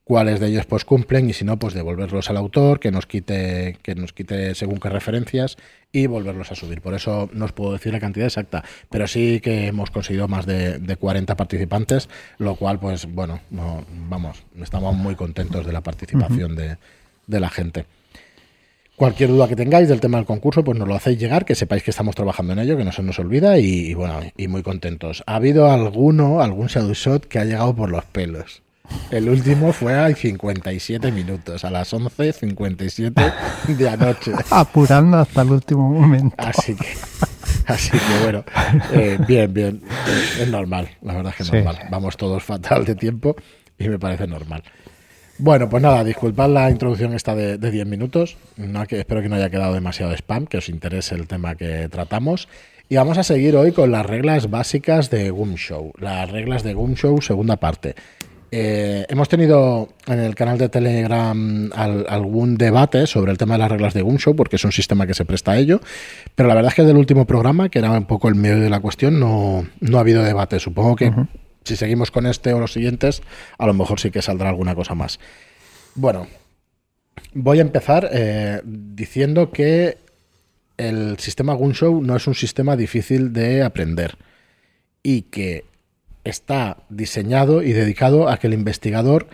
cuáles 0.08 0.40
de 0.40 0.46
ellos 0.46 0.64
pues 0.64 0.86
cumplen 0.86 1.28
y 1.28 1.34
si 1.34 1.44
no, 1.44 1.58
pues 1.58 1.74
devolverlos 1.74 2.30
al 2.30 2.38
autor, 2.38 2.80
que 2.80 2.90
nos 2.90 3.04
quite, 3.04 3.76
que 3.82 3.94
nos 3.94 4.14
quite 4.14 4.54
según 4.54 4.80
qué 4.80 4.88
referencias 4.88 5.58
y 5.92 6.06
volverlos 6.06 6.50
a 6.50 6.54
subir. 6.54 6.80
Por 6.80 6.94
eso 6.94 7.28
no 7.34 7.44
os 7.44 7.52
puedo 7.52 7.74
decir 7.74 7.92
la 7.92 8.00
cantidad 8.00 8.26
exacta, 8.26 8.64
pero 8.88 9.06
sí 9.06 9.40
que 9.40 9.66
hemos 9.66 9.90
conseguido 9.90 10.26
más 10.26 10.46
de, 10.46 10.78
de 10.78 10.96
40 10.96 11.36
participantes, 11.36 12.08
lo 12.38 12.56
cual, 12.56 12.80
pues 12.80 13.04
bueno, 13.04 13.40
no, 13.50 13.84
vamos, 14.08 14.42
estamos 14.58 14.96
muy 14.96 15.14
contentos 15.14 15.66
de 15.66 15.74
la 15.74 15.82
participación 15.82 16.56
de, 16.56 16.78
de 17.26 17.40
la 17.40 17.50
gente. 17.50 17.84
Cualquier 18.96 19.28
duda 19.28 19.46
que 19.46 19.56
tengáis 19.56 19.90
del 19.90 20.00
tema 20.00 20.16
del 20.16 20.26
concurso, 20.26 20.64
pues 20.64 20.78
nos 20.78 20.88
lo 20.88 20.94
hacéis 20.94 21.18
llegar, 21.18 21.44
que 21.44 21.54
sepáis 21.54 21.82
que 21.82 21.90
estamos 21.90 22.14
trabajando 22.14 22.54
en 22.54 22.60
ello, 22.60 22.78
que 22.78 22.84
no 22.84 22.92
se 22.92 23.02
nos 23.02 23.18
olvida 23.18 23.58
y, 23.58 23.90
y 23.90 23.94
bueno, 23.94 24.20
y 24.38 24.48
muy 24.48 24.62
contentos. 24.62 25.22
Ha 25.26 25.36
habido 25.36 25.70
alguno, 25.70 26.40
algún 26.40 26.68
shadow 26.68 26.94
shot 26.94 27.26
que 27.26 27.38
ha 27.38 27.44
llegado 27.44 27.76
por 27.76 27.90
los 27.90 28.06
pelos. 28.06 28.62
El 29.10 29.28
último 29.28 29.72
fue 29.72 29.94
a 29.94 30.14
57 30.14 31.10
minutos, 31.12 31.64
a 31.64 31.70
las 31.70 31.92
11.57 31.92 33.32
de 33.76 33.88
anoche. 33.88 34.32
Apurando 34.50 35.18
hasta 35.18 35.42
el 35.42 35.50
último 35.50 35.88
momento. 35.90 36.34
Así 36.38 36.74
que, 36.74 36.86
así 37.66 37.90
que 37.92 38.22
bueno, 38.22 38.44
eh, 38.92 39.18
bien, 39.26 39.52
bien. 39.52 39.82
Es 40.40 40.48
normal, 40.48 40.88
la 41.02 41.14
verdad 41.14 41.30
es 41.32 41.36
que 41.36 41.42
es 41.44 41.48
Sí. 41.48 41.56
normal. 41.56 41.78
Vamos 41.90 42.16
todos 42.16 42.42
fatal 42.42 42.84
de 42.84 42.94
tiempo 42.94 43.36
y 43.78 43.88
me 43.88 43.98
parece 43.98 44.26
normal. 44.26 44.62
Bueno, 45.38 45.68
pues 45.68 45.82
nada, 45.82 46.02
disculpad 46.02 46.48
la 46.50 46.68
introducción 46.70 47.14
esta 47.14 47.34
de, 47.34 47.58
de 47.58 47.70
10 47.70 47.86
minutos. 47.86 48.36
No, 48.56 48.84
que, 48.86 48.98
espero 49.00 49.22
que 49.22 49.28
no 49.28 49.36
haya 49.36 49.50
quedado 49.50 49.72
demasiado 49.72 50.12
spam, 50.12 50.46
que 50.46 50.58
os 50.58 50.68
interese 50.68 51.14
el 51.14 51.28
tema 51.28 51.54
que 51.54 51.88
tratamos. 51.88 52.48
Y 52.90 52.96
vamos 52.96 53.18
a 53.18 53.22
seguir 53.22 53.54
hoy 53.54 53.72
con 53.72 53.92
las 53.92 54.04
reglas 54.04 54.50
básicas 54.50 55.10
de 55.10 55.30
Goom 55.30 55.54
Show. 55.54 55.92
Las 56.00 56.30
reglas 56.30 56.62
de 56.62 56.72
Goom 56.74 56.94
Show, 56.94 57.20
segunda 57.20 57.56
parte. 57.56 57.94
Eh, 58.50 59.04
hemos 59.08 59.28
tenido 59.28 59.88
en 60.06 60.20
el 60.20 60.34
canal 60.34 60.56
de 60.56 60.68
Telegram 60.68 61.70
algún 61.74 62.56
debate 62.56 63.06
sobre 63.06 63.30
el 63.30 63.38
tema 63.38 63.54
de 63.54 63.58
las 63.58 63.70
reglas 63.70 63.94
de 63.94 64.02
Gunshow, 64.02 64.34
porque 64.34 64.56
es 64.56 64.64
un 64.64 64.72
sistema 64.72 65.06
que 65.06 65.14
se 65.14 65.24
presta 65.24 65.52
a 65.52 65.58
ello, 65.58 65.80
pero 66.34 66.48
la 66.48 66.54
verdad 66.54 66.70
es 66.70 66.74
que 66.74 66.82
del 66.82 66.96
último 66.96 67.26
programa, 67.26 67.68
que 67.68 67.78
era 67.78 67.90
un 67.90 68.06
poco 68.06 68.28
el 68.28 68.34
medio 68.34 68.60
de 68.60 68.70
la 68.70 68.80
cuestión, 68.80 69.20
no, 69.20 69.66
no 69.80 69.98
ha 69.98 70.00
habido 70.00 70.22
debate. 70.22 70.60
Supongo 70.60 70.96
que 70.96 71.12
si 71.64 71.76
seguimos 71.76 72.10
con 72.10 72.26
este 72.26 72.52
o 72.54 72.60
los 72.60 72.72
siguientes, 72.72 73.22
a 73.58 73.66
lo 73.66 73.74
mejor 73.74 74.00
sí 74.00 74.10
que 74.10 74.22
saldrá 74.22 74.48
alguna 74.48 74.74
cosa 74.74 74.94
más. 74.94 75.20
Bueno, 75.94 76.26
voy 77.34 77.58
a 77.58 77.62
empezar 77.62 78.08
eh, 78.12 78.62
diciendo 78.64 79.50
que 79.50 79.98
el 80.78 81.18
sistema 81.18 81.54
Gunshow 81.54 82.00
no 82.00 82.16
es 82.16 82.26
un 82.26 82.34
sistema 82.34 82.76
difícil 82.76 83.32
de 83.32 83.62
aprender 83.62 84.16
y 85.02 85.22
que 85.22 85.64
está 86.24 86.78
diseñado 86.88 87.62
y 87.62 87.72
dedicado 87.72 88.28
a 88.28 88.38
que 88.38 88.46
el 88.46 88.54
investigador 88.54 89.28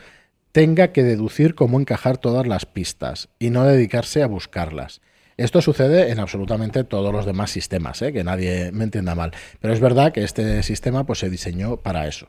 tenga 0.53 0.93
que 0.93 1.03
deducir 1.03 1.55
cómo 1.55 1.81
encajar 1.81 2.19
todas 2.19 2.47
las 2.47 2.67
pistas 2.67 3.29
y 3.39 3.51
no 3.51 3.65
dedicarse 3.65 4.23
a 4.23 4.27
buscarlas. 4.27 5.01
Esto 5.37 5.61
sucede 5.61 6.13
en 6.13 6.21
absolutamente 6.21 6.85
todos 6.85 7.13
los 7.13 7.27
demás 7.27 7.51
sistemas, 7.51 8.01
¿eh? 8.03 8.13
que 8.13 8.23
nadie 8.23 8.71
me 8.71 8.85
entienda 8.85 9.17
mal. 9.17 9.33
Pero 9.61 9.75
es 9.75 9.81
verdad 9.81 10.13
que 10.13 10.23
este 10.23 10.63
sistema 10.63 11.05
pues, 11.05 11.19
se 11.19 11.29
diseñó 11.29 11.79
para 11.79 12.07
eso. 12.07 12.29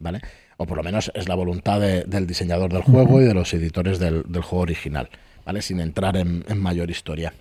¿vale? 0.00 0.20
O 0.56 0.66
por 0.66 0.76
lo 0.76 0.82
menos 0.82 1.12
es 1.14 1.28
la 1.28 1.36
voluntad 1.36 1.80
del 1.80 2.26
diseñador 2.26 2.72
del 2.72 2.82
juego 2.82 3.20
y 3.20 3.24
de 3.24 3.34
los 3.34 3.54
editores 3.54 4.00
del, 4.00 4.24
juego 4.24 4.62
original, 4.62 5.08
¿vale? 5.44 5.62
sin 5.62 5.78
entrar 5.78 6.16
en 6.16 6.58
mayor 6.58 6.90
historia. 6.90 7.32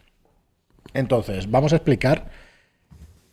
Entonces, 0.93 1.49
vamos 1.49 1.73
a 1.73 1.77
explicar 1.77 2.29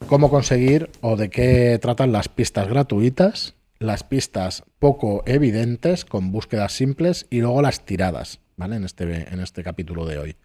cómo 0.07 0.31
conseguir 0.31 0.91
o 1.01 1.17
de 1.17 1.31
qué 1.31 1.79
tratan 1.81 2.13
las 2.13 2.29
pistas 2.29 2.69
gratuitas, 2.69 3.55
las 3.79 4.03
pistas 4.05 4.65
poco 4.79 5.23
evidentes 5.27 6.05
con 6.05 6.33
búsquedas 6.33 6.73
simples 6.73 7.27
y 7.31 7.41
luego 7.41 7.63
las 7.63 7.85
tiradas, 7.85 8.41
¿vale? 8.57 8.77
En 8.77 8.85
este, 8.85 9.33
en 9.33 9.41
este 9.41 9.63
capítulo 9.63 10.07
de 10.07 10.19
hoy. 10.19 10.37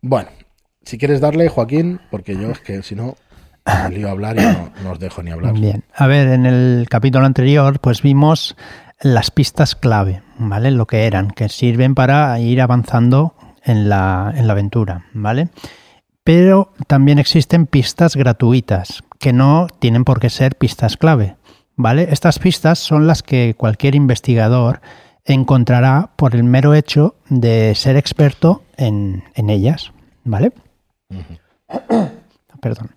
Bueno, 0.00 0.30
si 0.82 0.98
quieres 0.98 1.20
darle, 1.20 1.48
Joaquín, 1.48 2.00
porque 2.10 2.34
yo 2.34 2.50
es 2.50 2.60
que 2.60 2.82
si 2.82 2.94
no, 2.94 3.16
a 3.64 3.86
hablar 4.10 4.36
y 4.38 4.42
no, 4.82 4.90
os 4.90 4.98
dejo 4.98 5.22
ni 5.22 5.30
hablar. 5.30 5.54
Bien, 5.54 5.84
a 5.94 6.06
ver, 6.06 6.28
en 6.28 6.46
el 6.46 6.86
capítulo 6.90 7.24
anterior, 7.24 7.78
pues 7.80 8.02
vimos 8.02 8.56
las 9.00 9.30
pistas 9.30 9.74
clave, 9.76 10.22
¿vale? 10.38 10.70
Lo 10.70 10.86
que 10.86 11.06
eran, 11.06 11.30
que 11.30 11.48
sirven 11.48 11.94
para 11.94 12.38
ir 12.40 12.60
avanzando 12.60 13.34
en 13.64 13.88
la, 13.88 14.32
en 14.36 14.46
la 14.46 14.52
aventura, 14.52 15.06
¿vale? 15.12 15.48
Pero 16.24 16.72
también 16.86 17.18
existen 17.18 17.66
pistas 17.66 18.16
gratuitas, 18.16 19.02
que 19.18 19.32
no 19.32 19.66
tienen 19.78 20.04
por 20.04 20.20
qué 20.20 20.30
ser 20.30 20.56
pistas 20.56 20.96
clave. 20.96 21.36
¿Vale? 21.74 22.08
Estas 22.10 22.38
pistas 22.38 22.78
son 22.78 23.06
las 23.06 23.22
que 23.22 23.54
cualquier 23.56 23.94
investigador 23.94 24.80
encontrará 25.24 26.10
por 26.16 26.34
el 26.34 26.44
mero 26.44 26.74
hecho 26.74 27.16
de 27.28 27.74
ser 27.74 27.96
experto 27.96 28.62
en, 28.76 29.24
ellas. 29.34 29.92
¿Vale? 30.24 30.52
Perdón. 32.60 32.90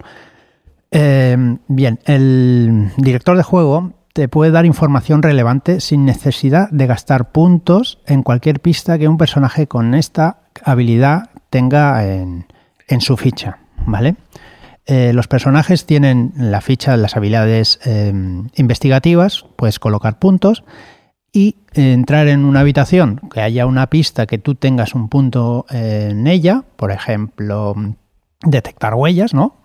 Eh, 0.91 1.57
bien, 1.67 1.99
el 2.05 2.91
director 2.97 3.37
de 3.37 3.43
juego 3.43 3.93
te 4.13 4.29
puede 4.29 4.51
dar 4.51 4.65
información 4.65 5.23
relevante 5.23 5.79
sin 5.79 6.05
necesidad 6.05 6.69
de 6.69 6.87
gastar 6.87 7.31
puntos 7.31 7.99
en 8.05 8.23
cualquier 8.23 8.59
pista 8.59 8.97
que 8.97 9.07
un 9.07 9.17
personaje 9.17 9.67
con 9.67 9.93
esta 9.93 10.41
habilidad 10.63 11.31
tenga 11.49 12.05
en, 12.07 12.45
en 12.87 13.01
su 13.01 13.17
ficha, 13.17 13.59
¿vale? 13.85 14.15
Eh, 14.85 15.13
los 15.13 15.27
personajes 15.27 15.85
tienen 15.85 16.33
la 16.37 16.61
ficha 16.61 16.95
las 16.95 17.17
habilidades 17.17 17.79
em, 17.83 18.49
investigativas, 18.55 19.45
puedes 19.55 19.79
colocar 19.79 20.19
puntos 20.19 20.63
y 21.31 21.57
entrar 21.73 22.27
en 22.27 22.45
una 22.45 22.61
habitación 22.61 23.19
que 23.33 23.41
haya 23.41 23.65
una 23.65 23.89
pista 23.89 24.25
que 24.27 24.37
tú 24.37 24.55
tengas 24.55 24.93
un 24.93 25.09
punto 25.09 25.65
en 25.69 26.27
ella, 26.27 26.63
por 26.77 26.91
ejemplo, 26.91 27.75
detectar 28.45 28.93
huellas, 28.93 29.33
¿no? 29.33 29.57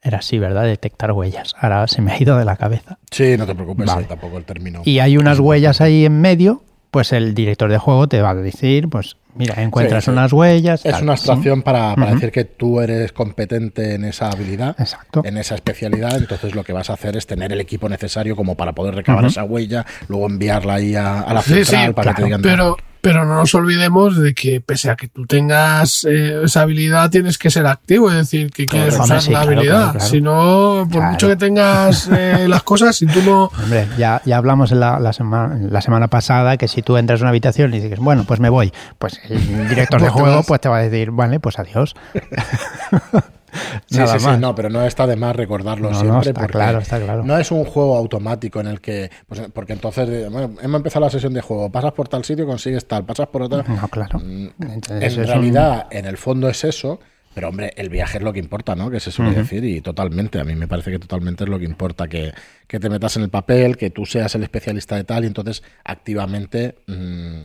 Era 0.00 0.18
así, 0.18 0.38
¿verdad? 0.38 0.64
Detectar 0.64 1.12
huellas. 1.12 1.54
Ahora 1.60 1.86
se 1.86 2.02
me 2.02 2.12
ha 2.12 2.20
ido 2.20 2.36
de 2.36 2.44
la 2.44 2.56
cabeza. 2.56 2.98
Sí, 3.10 3.36
no 3.38 3.46
te 3.46 3.54
preocupes, 3.54 3.86
tampoco 4.08 4.38
el 4.38 4.44
término. 4.44 4.82
Y 4.84 4.98
hay 4.98 5.16
unas 5.16 5.38
huellas 5.38 5.80
ahí 5.80 6.04
en 6.04 6.20
medio, 6.20 6.64
pues 6.92 7.12
el 7.14 7.34
director 7.34 7.70
de 7.70 7.78
juego 7.78 8.06
te 8.06 8.20
va 8.20 8.30
a 8.30 8.34
decir, 8.34 8.90
pues 8.90 9.16
Mira, 9.34 9.62
encuentras 9.62 10.06
unas 10.08 10.30
huellas. 10.30 10.84
Es 10.84 11.00
una 11.00 11.12
abstracción 11.12 11.62
para, 11.62 11.94
decir 11.96 12.30
que 12.30 12.44
tú 12.44 12.82
eres 12.82 13.12
competente 13.12 13.94
en 13.94 14.04
esa 14.04 14.28
habilidad, 14.28 14.76
en 15.24 15.38
esa 15.38 15.54
especialidad. 15.54 16.18
Entonces 16.18 16.54
lo 16.54 16.64
que 16.64 16.74
vas 16.74 16.90
a 16.90 16.92
hacer 16.92 17.16
es 17.16 17.26
tener 17.26 17.50
el 17.50 17.62
equipo 17.62 17.88
necesario 17.88 18.36
como 18.36 18.56
para 18.56 18.72
poder 18.72 18.94
recabar 18.94 19.24
esa 19.24 19.42
huella, 19.42 19.86
luego 20.08 20.26
enviarla 20.26 20.74
ahí 20.74 20.94
a, 20.94 21.32
la 21.32 21.40
central 21.40 21.94
para 21.94 22.12
que 22.12 22.20
te 22.20 22.24
digan. 22.26 22.42
Pero, 22.42 22.76
pero 23.02 23.24
no 23.24 23.34
nos 23.34 23.52
olvidemos 23.56 24.16
de 24.16 24.32
que 24.32 24.60
pese 24.60 24.88
a 24.88 24.94
que 24.94 25.08
tú 25.08 25.26
tengas 25.26 26.04
eh, 26.04 26.40
esa 26.44 26.62
habilidad, 26.62 27.10
tienes 27.10 27.36
que 27.36 27.50
ser 27.50 27.66
activo, 27.66 28.08
es 28.08 28.16
decir, 28.16 28.52
que 28.52 28.68
quieres 28.68 28.96
usar 28.96 29.28
la 29.28 29.40
habilidad. 29.40 29.98
Si 29.98 30.20
no, 30.20 30.88
por 30.90 31.02
mucho 31.02 31.26
que 31.26 31.34
tengas 31.34 32.08
eh, 32.12 32.46
las 32.48 32.62
cosas, 32.62 32.94
si 32.94 33.06
tú 33.06 33.20
no... 33.22 33.50
Hombre, 33.60 33.88
ya, 33.98 34.22
ya 34.24 34.36
hablamos 34.36 34.70
la, 34.70 35.00
la, 35.00 35.12
semana, 35.12 35.58
la 35.68 35.82
semana 35.82 36.06
pasada 36.06 36.56
que 36.56 36.68
si 36.68 36.80
tú 36.82 36.96
entras 36.96 37.18
en 37.18 37.24
una 37.24 37.30
habitación 37.30 37.74
y 37.74 37.80
dices, 37.80 37.98
bueno, 37.98 38.22
pues 38.22 38.38
me 38.38 38.50
voy, 38.50 38.72
pues 39.00 39.20
el 39.28 39.68
director 39.68 40.00
de 40.00 40.08
juego 40.10 40.44
pues 40.44 40.60
te 40.60 40.68
va 40.68 40.78
a 40.78 40.82
decir, 40.82 41.10
vale, 41.10 41.40
pues 41.40 41.58
adiós. 41.58 41.96
Sí, 43.86 43.98
sí, 44.06 44.18
sí, 44.18 44.28
no, 44.38 44.54
pero 44.54 44.70
no 44.70 44.84
está 44.84 45.06
de 45.06 45.16
más 45.16 45.36
recordarlo 45.36 45.94
siempre. 45.94 46.32
porque 46.32 46.52
claro, 46.52 46.78
está 46.78 47.00
claro. 47.00 47.22
No 47.24 47.38
es 47.38 47.50
un 47.50 47.64
juego 47.64 47.96
automático 47.96 48.60
en 48.60 48.66
el 48.66 48.80
que. 48.80 49.10
Pues, 49.26 49.42
porque 49.52 49.72
entonces, 49.72 50.30
bueno, 50.30 50.54
hemos 50.62 50.78
empezado 50.78 51.04
la 51.04 51.10
sesión 51.10 51.34
de 51.34 51.40
juego, 51.40 51.70
pasas 51.70 51.92
por 51.92 52.08
tal 52.08 52.24
sitio, 52.24 52.46
consigues 52.46 52.86
tal, 52.86 53.04
pasas 53.04 53.28
por 53.28 53.42
otra. 53.42 53.62
No, 53.62 53.88
claro. 53.88 54.18
Mm, 54.18 54.48
en 54.90 55.26
realidad, 55.26 55.86
en 55.90 56.06
el 56.06 56.16
fondo 56.16 56.48
es 56.48 56.64
eso. 56.64 57.00
Pero 57.34 57.48
hombre, 57.48 57.72
el 57.76 57.88
viaje 57.88 58.18
es 58.18 58.24
lo 58.24 58.32
que 58.32 58.38
importa, 58.38 58.74
¿no? 58.74 58.90
Que 58.90 59.00
se 59.00 59.10
suele 59.10 59.32
decir 59.32 59.64
y 59.64 59.80
totalmente, 59.80 60.38
a 60.38 60.44
mí 60.44 60.54
me 60.54 60.68
parece 60.68 60.90
que 60.90 60.98
totalmente 60.98 61.44
es 61.44 61.50
lo 61.50 61.58
que 61.58 61.64
importa, 61.64 62.06
que, 62.06 62.34
te 62.66 62.90
metas 62.90 63.16
en 63.16 63.22
el 63.22 63.30
papel, 63.30 63.78
que 63.78 63.88
tú 63.88 64.04
seas 64.04 64.34
el 64.34 64.42
especialista 64.42 64.96
de 64.96 65.04
tal 65.04 65.24
y 65.24 65.28
entonces 65.28 65.62
activamente 65.82 66.76
mm, 66.86 67.42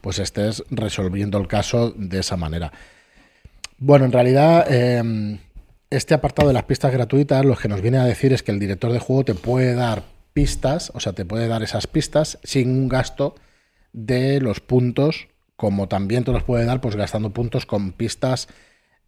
pues 0.00 0.18
estés 0.18 0.64
resolviendo 0.70 1.38
el 1.38 1.46
caso 1.46 1.92
de 1.96 2.18
esa 2.18 2.36
manera. 2.36 2.72
Bueno, 3.78 4.06
en 4.06 4.12
realidad 4.12 4.66
em, 4.72 5.38
este 5.90 6.14
apartado 6.14 6.48
de 6.48 6.54
las 6.54 6.64
pistas 6.64 6.92
gratuitas 6.92 7.44
lo 7.44 7.56
que 7.56 7.68
nos 7.68 7.80
viene 7.80 7.98
a 7.98 8.04
decir 8.04 8.32
es 8.32 8.42
que 8.42 8.52
el 8.52 8.58
director 8.58 8.92
de 8.92 8.98
juego 8.98 9.24
te 9.24 9.34
puede 9.34 9.74
dar 9.74 10.02
pistas, 10.32 10.92
o 10.94 11.00
sea, 11.00 11.14
te 11.14 11.24
puede 11.24 11.48
dar 11.48 11.62
esas 11.62 11.86
pistas 11.86 12.38
sin 12.42 12.70
un 12.70 12.88
gasto 12.88 13.34
de 13.92 14.40
los 14.40 14.60
puntos, 14.60 15.28
como 15.56 15.88
también 15.88 16.24
te 16.24 16.32
los 16.32 16.44
puede 16.44 16.64
dar 16.64 16.80
pues 16.80 16.94
gastando 16.94 17.30
puntos 17.30 17.66
con 17.66 17.92
pistas 17.92 18.48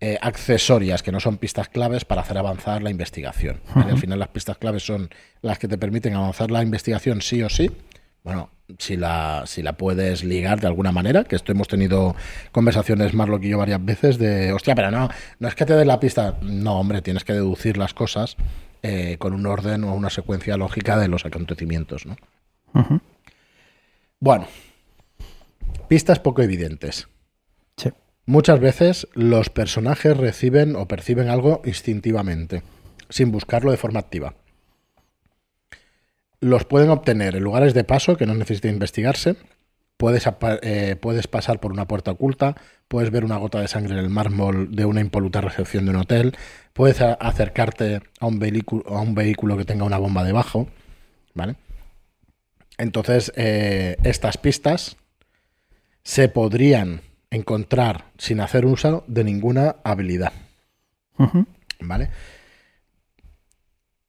eh, 0.01 0.19
accesorias, 0.23 1.03
que 1.03 1.13
no 1.13 1.21
son 1.21 1.37
pistas 1.37 1.69
claves 1.69 2.07
para 2.07 2.23
hacer 2.23 2.39
avanzar 2.39 2.83
la 2.83 2.91
investigación. 2.91 3.61
Al 3.75 3.99
final 3.99 4.19
las 4.19 4.29
pistas 4.29 4.57
claves 4.57 4.83
son 4.83 5.11
las 5.43 5.59
que 5.59 5.69
te 5.69 5.77
permiten 5.77 6.15
avanzar 6.15 6.51
la 6.51 6.63
investigación 6.63 7.21
sí 7.21 7.43
o 7.43 7.51
sí. 7.51 7.71
Bueno, 8.23 8.51
si 8.79 8.97
la, 8.97 9.45
si 9.47 9.63
la 9.63 9.75
puedes 9.75 10.25
ligar 10.25 10.61
de 10.61 10.67
alguna 10.67 10.93
manera, 10.93 11.25
que 11.25 11.37
esto 11.37 11.53
hemos 11.53 11.69
tenido 11.69 12.15
conversaciones 12.53 13.15
más 13.15 13.29
lo 13.29 13.41
que 13.41 13.49
yo 13.49 13.59
varias 13.59 13.85
veces 13.85 14.19
de, 14.19 14.53
hostia, 14.53 14.75
pero 14.75 14.91
no, 14.91 15.09
no 15.39 15.49
es 15.49 15.55
que 15.55 15.67
te 15.67 15.75
des 15.75 15.87
la 15.87 16.01
pista, 16.01 16.39
no, 16.43 16.79
hombre, 16.79 17.03
tienes 17.03 17.25
que 17.25 17.33
deducir 17.33 17.77
las 17.77 17.95
cosas 17.95 18.37
eh, 18.83 19.17
con 19.19 19.33
un 19.33 19.47
orden 19.47 19.85
o 19.85 19.95
una 19.95 20.11
secuencia 20.11 20.57
lógica 20.57 20.99
de 20.99 21.09
los 21.09 21.25
acontecimientos, 21.25 22.07
¿no? 22.07 22.17
Bueno, 24.21 24.47
pistas 25.89 26.21
poco 26.21 26.43
evidentes. 26.43 27.09
Sí. 27.77 27.91
Muchas 28.27 28.61
veces 28.61 29.09
los 29.15 29.51
personajes 29.51 30.17
reciben 30.17 30.77
o 30.77 30.87
perciben 30.87 31.29
algo 31.29 31.63
instintivamente, 31.65 32.63
sin 33.09 33.33
buscarlo 33.33 33.71
de 33.71 33.77
forma 33.77 33.99
activa 33.99 34.35
los 36.41 36.65
pueden 36.65 36.91
obtener 36.91 37.37
en 37.37 37.43
lugares 37.43 37.75
de 37.75 37.85
paso 37.85 38.17
que 38.17 38.27
no 38.27 38.35
necesiten 38.35 38.73
investigarse. 38.73 39.37
Puedes, 39.97 40.27
eh, 40.63 40.97
puedes, 40.99 41.27
pasar 41.29 41.61
por 41.61 41.73
una 41.73 41.87
puerta 41.87 42.13
oculta, 42.13 42.57
puedes 42.89 43.11
ver 43.11 43.23
una 43.23 43.37
gota 43.37 43.61
de 43.61 43.69
sangre 43.69 43.93
en 43.93 44.01
el 44.01 44.09
mármol 44.09 44.75
de 44.75 44.87
una 44.87 45.03
impoluta 45.03 45.43
recepción 45.43 45.85
de 45.85 45.91
un 45.91 45.97
hotel, 45.97 46.35
puedes 46.73 47.03
acercarte 47.03 48.01
a 48.19 48.27
un, 48.27 48.39
vehículo, 48.39 48.83
a 48.89 49.03
un 49.03 49.15
vehículo 49.15 49.59
que 49.59 49.67
tenga 49.67 49.85
una 49.85 49.99
bomba 49.99 50.25
debajo, 50.25 50.69
¿vale? 51.35 51.57
Entonces, 52.79 53.31
eh, 53.37 53.99
estas 54.03 54.39
pistas 54.39 54.97
se 56.03 56.31
podrían 56.31 57.03
encontrar 57.31 58.07
sin 58.17 58.41
hacer 58.41 58.65
uso 58.65 59.05
de 59.07 59.23
ninguna 59.23 59.77
habilidad, 59.85 60.33
¿vale? 61.79 62.09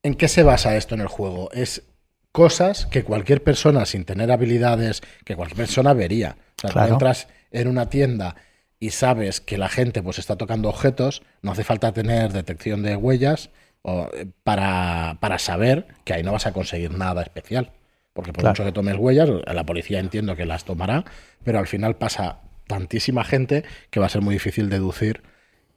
¿En 0.04 0.16
qué 0.16 0.30
se 0.30 0.44
basa 0.44 0.78
esto 0.78 0.96
en 0.96 1.02
el 1.02 1.08
juego? 1.08 1.52
Es 1.52 1.84
cosas 2.32 2.86
que 2.86 3.04
cualquier 3.04 3.44
persona 3.44 3.86
sin 3.86 4.06
tener 4.06 4.32
habilidades, 4.32 5.02
que 5.26 5.36
cualquier 5.36 5.58
persona 5.58 5.94
vería. 5.94 6.38
O 6.64 6.68
sea, 6.70 6.88
entras 6.88 7.28
en 7.52 7.68
una 7.68 7.90
tienda 7.90 8.36
y 8.80 8.92
sabes 8.92 9.42
que 9.42 9.58
la 9.58 9.70
gente 9.70 10.02
pues 10.02 10.20
está 10.20 10.38
tocando 10.38 10.70
objetos, 10.70 11.24
no 11.42 11.52
hace 11.52 11.64
falta 11.64 11.92
tener 11.92 12.32
detección 12.34 12.84
de 12.84 12.96
huellas 12.96 13.50
o, 13.84 14.08
eh, 14.14 14.28
para, 14.44 15.18
para, 15.20 15.40
saber 15.40 15.88
que 16.04 16.14
ahí 16.14 16.24
no 16.24 16.32
vas 16.32 16.46
a 16.48 16.54
conseguir 16.54 16.92
nada 16.92 17.22
especial. 17.22 17.72
Porque 18.14 18.34
por 18.34 18.42
Claro. 18.42 18.52
mucho 18.54 18.66
que 18.66 18.72
tomes 18.72 18.96
huellas, 18.98 19.30
la 19.46 19.66
policía 19.66 20.00
entiendo 20.00 20.36
que 20.36 20.46
las 20.46 20.66
tomará, 20.66 21.06
pero 21.44 21.60
al 21.60 21.68
final 21.68 21.96
pasa 21.96 22.42
tantísima 22.68 23.24
gente 23.24 23.64
que 23.90 24.00
va 24.00 24.06
a 24.06 24.10
ser 24.10 24.22
muy 24.22 24.36
difícil 24.36 24.70
deducir 24.70 25.24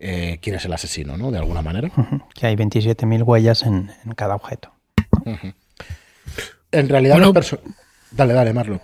eh, 0.00 0.38
quién 0.42 0.56
es 0.56 0.64
el 0.64 0.72
asesino, 0.72 1.16
¿no? 1.16 1.30
De 1.30 1.38
alguna 1.38 1.62
manera. 1.62 1.90
Que 2.34 2.46
hay 2.46 2.56
27.000 2.56 3.22
huellas 3.24 3.62
en, 3.62 3.90
en 4.04 4.12
cada 4.12 4.34
objeto. 4.34 4.72
En 6.74 6.88
realidad, 6.88 7.14
Bueno. 7.14 7.32
las 7.34 7.56
Dale, 8.10 8.32
dale, 8.32 8.52
Marlo. 8.52 8.80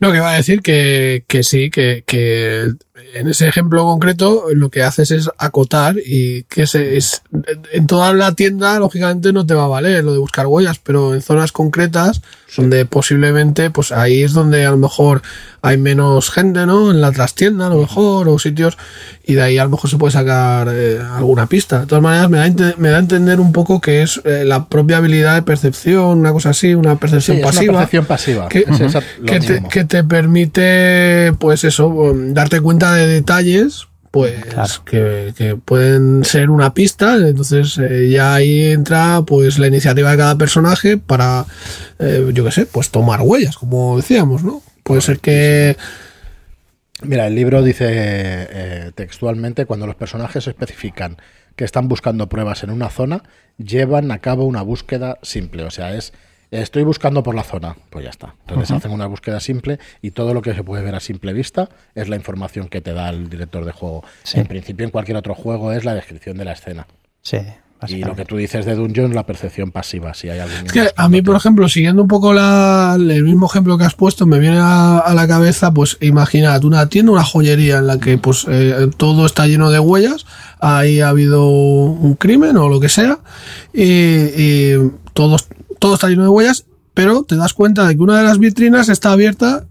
No, 0.00 0.12
que 0.12 0.18
va 0.18 0.32
a 0.32 0.36
decir 0.36 0.60
que, 0.60 1.24
que 1.28 1.44
sí, 1.44 1.70
que, 1.70 2.02
que 2.06 2.72
en 3.14 3.26
ese 3.28 3.48
ejemplo 3.48 3.82
concreto 3.84 4.44
lo 4.54 4.70
que 4.70 4.82
haces 4.84 5.10
es 5.10 5.28
acotar 5.38 5.96
y 5.98 6.44
que 6.44 6.66
se, 6.66 6.96
es, 6.96 7.22
en 7.72 7.86
toda 7.88 8.12
la 8.12 8.32
tienda 8.34 8.78
lógicamente 8.78 9.32
no 9.32 9.44
te 9.44 9.54
va 9.54 9.64
a 9.64 9.68
valer 9.68 10.04
lo 10.04 10.12
de 10.12 10.18
buscar 10.18 10.46
huellas, 10.46 10.78
pero 10.78 11.12
en 11.14 11.20
zonas 11.20 11.50
concretas 11.50 12.22
donde 12.56 12.86
posiblemente 12.86 13.70
pues 13.70 13.90
ahí 13.90 14.22
es 14.22 14.32
donde 14.32 14.64
a 14.64 14.70
lo 14.70 14.76
mejor 14.76 15.22
hay 15.60 15.76
menos 15.76 16.30
gente, 16.30 16.66
¿no? 16.66 16.92
En 16.92 17.00
la 17.00 17.10
trastienda 17.10 17.66
a 17.66 17.70
lo 17.70 17.78
mejor 17.80 18.28
o 18.28 18.38
sitios 18.38 18.76
y 19.24 19.34
de 19.34 19.42
ahí 19.42 19.58
a 19.58 19.64
lo 19.64 19.70
mejor 19.70 19.90
se 19.90 19.96
puede 19.96 20.12
sacar 20.12 20.68
eh, 20.70 21.00
alguna 21.16 21.46
pista. 21.46 21.80
De 21.80 21.86
todas 21.86 22.02
maneras 22.02 22.30
me 22.30 22.38
da, 22.38 22.74
me 22.78 22.90
da 22.90 22.96
a 22.98 23.00
entender 23.00 23.40
un 23.40 23.50
poco 23.50 23.80
que 23.80 24.02
es 24.02 24.20
eh, 24.24 24.44
la 24.44 24.66
propia 24.68 24.98
habilidad 24.98 25.34
de 25.34 25.42
percepción, 25.42 26.18
una 26.18 26.32
cosa 26.32 26.50
así, 26.50 26.74
una 26.74 26.94
percepción 26.96 27.38
Sí, 27.38 27.40
es 27.40 27.46
una 27.46 27.50
pasiva 27.52 27.72
percepción 27.78 28.04
pasiva. 28.06 28.48
que, 28.48 28.64
Es 28.68 28.80
esa- 28.80 29.02
lo 29.18 29.26
que 29.26 29.40
te, 29.40 29.52
mismo. 29.54 29.68
que 29.70 29.84
te 29.84 30.04
permite, 30.04 31.32
pues 31.40 31.64
eso, 31.64 31.88
um, 31.88 32.34
darte 32.34 32.60
cuenta 32.60 32.83
de 32.92 33.06
detalles, 33.06 33.88
pues 34.10 34.44
Claro. 34.44 34.84
que, 34.84 35.34
que 35.36 35.56
pueden 35.56 36.24
ser 36.24 36.50
una 36.50 36.74
pista. 36.74 37.16
Entonces 37.16 37.78
eh, 37.78 38.10
ya 38.10 38.34
ahí 38.34 38.66
entra, 38.66 39.22
pues 39.26 39.58
la 39.58 39.66
iniciativa 39.66 40.10
de 40.10 40.16
cada 40.16 40.36
personaje 40.38 40.98
para, 40.98 41.46
eh, 41.98 42.30
yo 42.32 42.44
qué 42.44 42.52
sé, 42.52 42.66
pues 42.66 42.90
tomar 42.90 43.20
huellas, 43.22 43.56
como 43.56 43.96
decíamos, 43.96 44.44
¿no? 44.44 44.62
Puede 44.82 45.00
ser 45.00 45.18
que 45.18 45.76
Mira, 47.02 47.26
el 47.26 47.34
libro 47.34 47.62
dice 47.62 47.86
eh, 47.88 48.92
textualmente, 48.94 49.66
cuando 49.66 49.86
los 49.86 49.96
personajes 49.96 50.46
especifican 50.46 51.18
que 51.56 51.64
están 51.64 51.86
buscando 51.88 52.28
pruebas 52.28 52.62
en 52.62 52.70
una 52.70 52.88
zona, 52.88 53.22
llevan 53.58 54.10
a 54.10 54.18
cabo 54.20 54.44
una 54.44 54.62
búsqueda 54.62 55.18
simple. 55.22 55.64
O 55.64 55.70
sea, 55.70 55.94
es, 55.94 56.12
estoy 56.50 56.82
buscando 56.82 57.22
por 57.22 57.34
la 57.34 57.42
zona, 57.42 57.76
pues 57.90 58.04
ya 58.04 58.10
está. 58.10 58.34
Entonces 58.46 58.70
hacen 58.70 58.92
una 58.92 59.06
búsqueda 59.06 59.40
simple 59.40 59.78
y 60.02 60.12
todo 60.12 60.34
lo 60.34 60.42
que 60.42 60.54
se 60.54 60.62
puede 60.62 60.82
ver 60.82 60.94
a 60.94 61.00
simple 61.00 61.32
vista 61.32 61.68
es 61.94 62.08
la 62.08 62.16
información 62.16 62.68
que 62.68 62.80
te 62.80 62.92
da 62.92 63.10
el 63.10 63.28
director 63.28 63.64
de 63.64 63.72
juego. 63.72 64.04
Sí. 64.22 64.40
En 64.40 64.46
principio, 64.46 64.84
en 64.84 64.90
cualquier 64.90 65.16
otro 65.16 65.34
juego 65.34 65.72
es 65.72 65.84
la 65.84 65.94
descripción 65.94 66.36
de 66.36 66.44
la 66.44 66.52
escena. 66.52 66.86
Sí, 67.22 67.38
Y 67.88 67.96
lo 67.96 68.14
que 68.16 68.24
tú 68.24 68.36
dices 68.36 68.64
de 68.64 68.74
Dungeon, 68.74 69.14
la 69.14 69.26
percepción 69.26 69.70
pasiva, 69.70 70.14
si 70.14 70.28
hay 70.30 70.38
algún... 70.38 70.66
Es 70.66 70.72
que 70.72 70.88
a 70.96 71.08
mí, 71.08 71.20
por 71.20 71.36
ejemplo, 71.36 71.68
siguiendo 71.68 72.02
un 72.02 72.08
poco 72.08 72.32
la, 72.32 72.96
el 72.98 73.24
mismo 73.24 73.46
ejemplo 73.46 73.76
que 73.76 73.84
has 73.84 73.94
puesto, 73.94 74.26
me 74.26 74.38
viene 74.38 74.58
a, 74.58 74.98
a 74.98 75.14
la 75.14 75.26
cabeza, 75.28 75.72
pues 75.72 75.98
imagínate 76.00 76.66
una 76.66 76.88
tienda, 76.88 77.12
una 77.12 77.24
joyería 77.24 77.78
en 77.78 77.86
la 77.86 77.98
que 77.98 78.16
pues 78.16 78.46
eh, 78.48 78.88
todo 78.96 79.26
está 79.26 79.46
lleno 79.46 79.70
de 79.70 79.80
huellas, 79.80 80.24
ahí 80.60 81.00
ha 81.00 81.08
habido 81.08 81.46
un 81.46 82.14
crimen 82.14 82.56
o 82.56 82.68
lo 82.68 82.80
que 82.80 82.88
sea, 82.88 83.18
y, 83.72 83.84
y 83.84 84.90
todo, 85.12 85.36
todo 85.84 85.96
está 85.96 86.08
lleno 86.08 86.22
de 86.22 86.30
huellas, 86.30 86.64
pero 86.94 87.24
te 87.24 87.36
das 87.36 87.52
cuenta 87.52 87.86
de 87.86 87.94
que 87.94 88.00
una 88.00 88.16
de 88.16 88.24
las 88.24 88.38
vitrinas 88.38 88.88
está 88.88 89.12
abierta, 89.12 89.66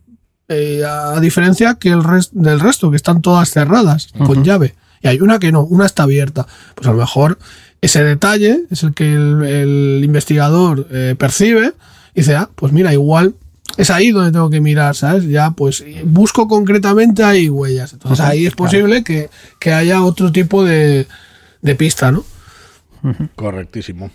eh, 0.48 0.84
a 0.86 1.20
diferencia 1.20 1.74
que 1.80 1.90
el 1.90 2.04
del 2.34 2.60
resto, 2.60 2.92
que 2.92 2.98
están 2.98 3.24
todas 3.24 3.50
cerradas, 3.50 4.10
con 4.24 4.44
llave. 4.44 4.76
Y 5.02 5.08
hay 5.08 5.22
una 5.22 5.40
que 5.40 5.52
no, 5.52 5.64
una 5.64 5.88
está 5.88 6.04
abierta. 6.04 6.46
Pues 6.76 6.88
a 6.88 6.92
lo 6.92 7.00
mejor 7.00 7.40
ese 7.82 8.04
detalle 8.04 8.60
es 8.70 8.84
el 8.84 8.94
que 8.94 9.12
el, 9.12 9.42
el 9.42 10.02
investigador 10.04 10.88
eh, 10.92 11.16
percibe 11.18 11.74
y 12.14 12.20
dice, 12.20 12.36
ah, 12.36 12.48
pues 12.54 12.72
mira, 12.74 12.94
igual 12.94 13.34
es 13.78 13.90
ahí 13.90 14.12
donde 14.12 14.32
tengo 14.32 14.52
que 14.52 14.62
mirar, 14.62 14.96
¿sabes? 14.96 15.28
Ya, 15.28 15.50
pues 15.50 15.84
busco 16.04 16.48
concretamente 16.48 17.24
ahí 17.24 17.50
huellas. 17.50 17.92
Entonces 17.92 18.20
ahí 18.20 18.46
es 18.46 18.54
claro. 18.54 18.70
posible 18.70 19.04
que, 19.04 19.32
que 19.58 19.74
haya 19.74 20.04
otro 20.04 20.32
tipo 20.32 20.64
de, 20.64 21.08
de 21.64 21.74
pista, 21.74 22.12
¿no? 22.12 22.24
Correctísimo. 23.36 24.12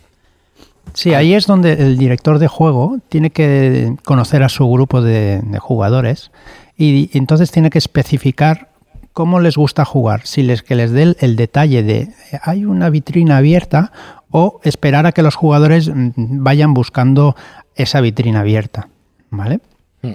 Sí, 0.95 1.15
ahí 1.15 1.35
es 1.35 1.47
donde 1.47 1.73
el 1.73 1.99
director 1.99 2.39
de 2.39 2.49
juego 2.49 2.99
tiene 3.09 3.31
que 3.31 3.95
conocer 4.05 4.43
a 4.43 4.49
su 4.49 4.69
grupo 4.71 5.01
de, 5.03 5.41
de 5.43 5.59
jugadores 5.59 6.31
y, 6.77 7.11
y 7.13 7.19
entonces 7.19 7.51
tiene 7.51 7.71
que 7.71 7.79
especificar 7.79 8.69
cómo 9.13 9.41
les 9.41 9.57
gusta 9.57 9.85
jugar, 9.85 10.27
si 10.27 10.43
les 10.43 10.63
que 10.63 10.77
les 10.77 10.93
dé 10.93 11.03
el, 11.03 11.17
el 11.21 11.35
detalle 11.37 11.83
de 11.83 12.09
hay 12.43 12.65
una 12.65 12.89
vitrina 12.89 13.39
abierta 13.39 13.91
o 14.31 14.61
esperar 14.63 15.07
a 15.07 15.13
que 15.13 15.23
los 15.23 15.35
jugadores 15.35 15.89
mm, 15.89 16.11
vayan 16.17 16.75
buscando 16.75 17.35
esa 17.75 18.01
vitrina 18.01 18.41
abierta, 18.41 18.89
¿vale? 19.31 19.61
Mm. 20.03 20.13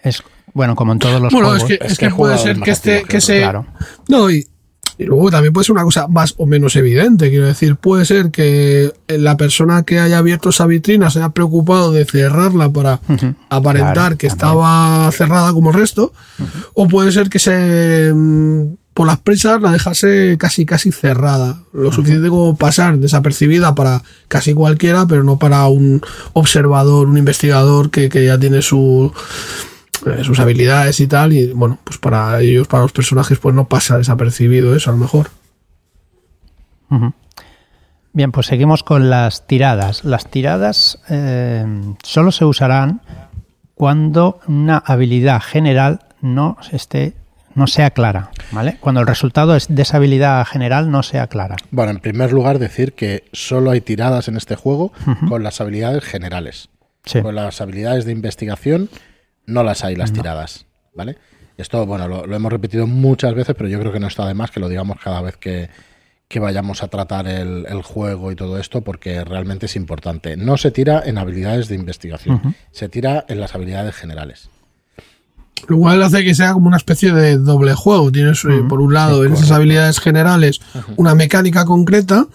Es 0.00 0.22
bueno, 0.54 0.74
como 0.74 0.92
en 0.92 0.98
todos 0.98 1.20
los 1.20 1.32
bueno, 1.32 1.48
juegos. 1.48 1.68
es 1.70 1.78
que, 1.78 1.84
Es 1.84 1.92
es 1.92 1.98
que 1.98 2.08
que 2.08 2.14
puede 2.14 2.38
ser 2.38 2.60
que 2.60 2.70
este, 2.70 3.02
que 3.02 3.20
se, 3.20 3.40
Claro. 3.40 3.66
No, 4.08 4.30
y, 4.30 4.46
y 4.98 5.04
luego 5.04 5.30
también 5.30 5.52
puede 5.52 5.64
ser 5.64 5.74
una 5.74 5.84
cosa 5.84 6.08
más 6.08 6.34
o 6.38 6.46
menos 6.46 6.74
evidente. 6.76 7.28
Quiero 7.30 7.46
decir, 7.46 7.76
puede 7.76 8.04
ser 8.04 8.30
que 8.30 8.92
la 9.08 9.36
persona 9.36 9.82
que 9.82 9.98
haya 10.00 10.18
abierto 10.18 10.48
esa 10.48 10.66
vitrina 10.66 11.10
se 11.10 11.18
haya 11.18 11.28
preocupado 11.30 11.92
de 11.92 12.04
cerrarla 12.04 12.70
para 12.70 13.00
aparentar 13.50 13.92
Claro, 13.94 14.16
que 14.16 14.28
también. 14.28 14.46
estaba 14.48 15.12
cerrada 15.12 15.52
como 15.52 15.70
el 15.70 15.76
resto. 15.76 16.12
O 16.74 16.88
puede 16.88 17.12
ser 17.12 17.28
que 17.28 17.38
se 17.38 18.10
mm, 18.14 18.62
por 18.94 19.06
las 19.06 19.18
prisas 19.20 19.60
la 19.60 19.72
dejase 19.72 20.36
casi 20.38 20.64
casi 20.64 20.90
cerrada. 20.90 21.60
Lo 21.74 21.92
suficiente 21.92 22.30
como 22.30 22.56
pasar 22.56 22.96
desapercibida 22.98 23.74
para 23.74 24.02
casi 24.28 24.54
cualquiera, 24.54 25.06
pero 25.06 25.22
no 25.22 25.38
para 25.38 25.66
un 25.66 26.00
observador, 26.32 27.06
un 27.06 27.18
investigador 27.18 27.90
que, 27.90 28.08
que 28.08 28.24
ya 28.24 28.38
tiene 28.38 28.62
su 28.62 29.12
eh, 29.14 29.75
sus 30.22 30.38
habilidades 30.38 31.00
y 31.00 31.06
tal, 31.06 31.32
y 31.32 31.52
bueno, 31.52 31.78
pues 31.84 31.98
para 31.98 32.40
ellos, 32.40 32.68
para 32.68 32.82
los 32.82 32.92
personajes, 32.92 33.38
pues 33.38 33.54
no 33.54 33.68
pasa 33.68 33.98
desapercibido 33.98 34.74
eso, 34.74 34.90
a 34.90 34.92
lo 34.94 34.98
mejor. 34.98 35.30
Bien, 38.12 38.32
pues 38.32 38.46
seguimos 38.46 38.82
con 38.82 39.10
las 39.10 39.46
tiradas. 39.46 40.04
Las 40.04 40.30
tiradas 40.30 40.98
eh, 41.08 41.66
solo 42.02 42.32
se 42.32 42.44
usarán 42.44 43.02
cuando 43.74 44.40
una 44.46 44.78
habilidad 44.78 45.42
general 45.42 46.00
no 46.22 46.56
esté 46.72 47.14
no 47.56 47.66
sea 47.66 47.90
clara, 47.90 48.30
¿vale? 48.52 48.76
Cuando 48.80 49.00
el 49.00 49.06
resultado 49.06 49.56
es 49.56 49.66
de 49.68 49.80
esa 49.80 49.96
habilidad 49.96 50.44
general 50.44 50.90
no 50.90 51.02
sea 51.02 51.26
clara. 51.26 51.56
Bueno, 51.70 51.90
en 51.90 52.00
primer 52.00 52.30
lugar 52.32 52.58
decir 52.58 52.92
que 52.92 53.24
solo 53.32 53.70
hay 53.70 53.80
tiradas 53.80 54.28
en 54.28 54.36
este 54.36 54.56
juego 54.56 54.92
con 55.28 55.42
las 55.42 55.60
habilidades 55.60 56.04
generales. 56.04 56.68
Sí. 57.06 57.22
Con 57.22 57.34
las 57.34 57.60
habilidades 57.60 58.04
de 58.04 58.12
investigación 58.12 58.90
no 59.46 59.62
las 59.62 59.84
hay 59.84 59.96
las 59.96 60.12
tiradas, 60.12 60.66
¿vale? 60.94 61.16
Esto, 61.56 61.86
bueno, 61.86 62.06
lo, 62.06 62.26
lo 62.26 62.36
hemos 62.36 62.52
repetido 62.52 62.86
muchas 62.86 63.34
veces, 63.34 63.54
pero 63.56 63.68
yo 63.68 63.80
creo 63.80 63.92
que 63.92 64.00
no 64.00 64.08
está 64.08 64.26
de 64.26 64.34
más 64.34 64.50
que 64.50 64.60
lo 64.60 64.68
digamos 64.68 64.98
cada 65.02 65.22
vez 65.22 65.36
que, 65.36 65.70
que 66.28 66.40
vayamos 66.40 66.82
a 66.82 66.88
tratar 66.88 67.28
el, 67.28 67.66
el 67.68 67.82
juego 67.82 68.32
y 68.32 68.36
todo 68.36 68.58
esto, 68.58 68.82
porque 68.82 69.24
realmente 69.24 69.66
es 69.66 69.76
importante. 69.76 70.36
No 70.36 70.56
se 70.56 70.70
tira 70.70 71.02
en 71.06 71.18
habilidades 71.18 71.68
de 71.68 71.76
investigación, 71.76 72.54
se 72.72 72.88
tira 72.88 73.24
en 73.28 73.40
las 73.40 73.54
habilidades 73.54 73.94
generales. 73.94 74.50
Lo 75.68 75.78
cual 75.78 76.02
hace 76.02 76.22
que 76.22 76.34
sea 76.34 76.52
como 76.52 76.68
una 76.68 76.76
especie 76.76 77.12
de 77.12 77.38
doble 77.38 77.74
juego. 77.74 78.12
Tienes, 78.12 78.44
eh, 78.44 78.62
por 78.68 78.80
un 78.80 78.94
lado, 78.94 79.24
en 79.24 79.32
esas 79.32 79.50
habilidades 79.50 79.98
generales, 79.98 80.60
una 80.96 81.14
mecánica 81.14 81.64
concreta, 81.64 82.26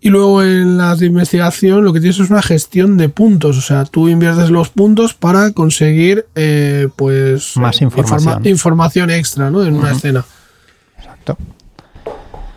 y 0.00 0.08
luego 0.08 0.42
en 0.42 0.76
las 0.76 0.98
de 0.98 1.06
investigación 1.06 1.84
lo 1.84 1.92
que 1.92 2.00
tienes 2.00 2.18
es 2.18 2.30
una 2.30 2.42
gestión 2.42 2.96
de 2.96 3.08
puntos. 3.08 3.58
O 3.58 3.60
sea, 3.60 3.84
tú 3.84 4.08
inviertes 4.08 4.50
los 4.50 4.70
puntos 4.70 5.14
para 5.14 5.52
conseguir, 5.52 6.26
eh, 6.34 6.88
pues, 6.96 7.56
Más 7.56 7.80
información. 7.80 8.46
información 8.46 9.10
extra, 9.10 9.50
¿no? 9.50 9.64
En 9.64 9.74
una 9.74 9.92
escena. 9.92 10.24
Exacto. 10.98 11.36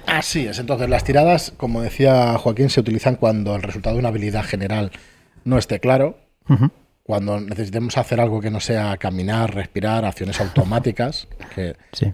Así 0.08 0.48
es, 0.48 0.58
entonces 0.58 0.90
las 0.90 1.04
tiradas, 1.04 1.54
como 1.58 1.82
decía 1.82 2.38
Joaquín, 2.38 2.70
se 2.70 2.80
utilizan 2.80 3.18
cuando 3.18 3.56
el 3.56 3.62
resultado 3.62 3.96
de 3.96 4.00
una 4.00 4.10
habilidad 4.10 4.46
general 4.46 4.92
no 5.44 5.58
esté 5.58 5.80
claro. 5.80 6.18
Cuando 7.08 7.40
necesitemos 7.40 7.98
hacer 7.98 8.20
algo 8.22 8.40
que 8.42 8.52
no 8.52 8.60
sea 8.60 8.96
caminar, 8.98 9.56
respirar, 9.56 10.06
acciones 10.06 10.40
automáticas. 10.40 11.28
Que, 11.56 11.76
Sí. 11.94 12.14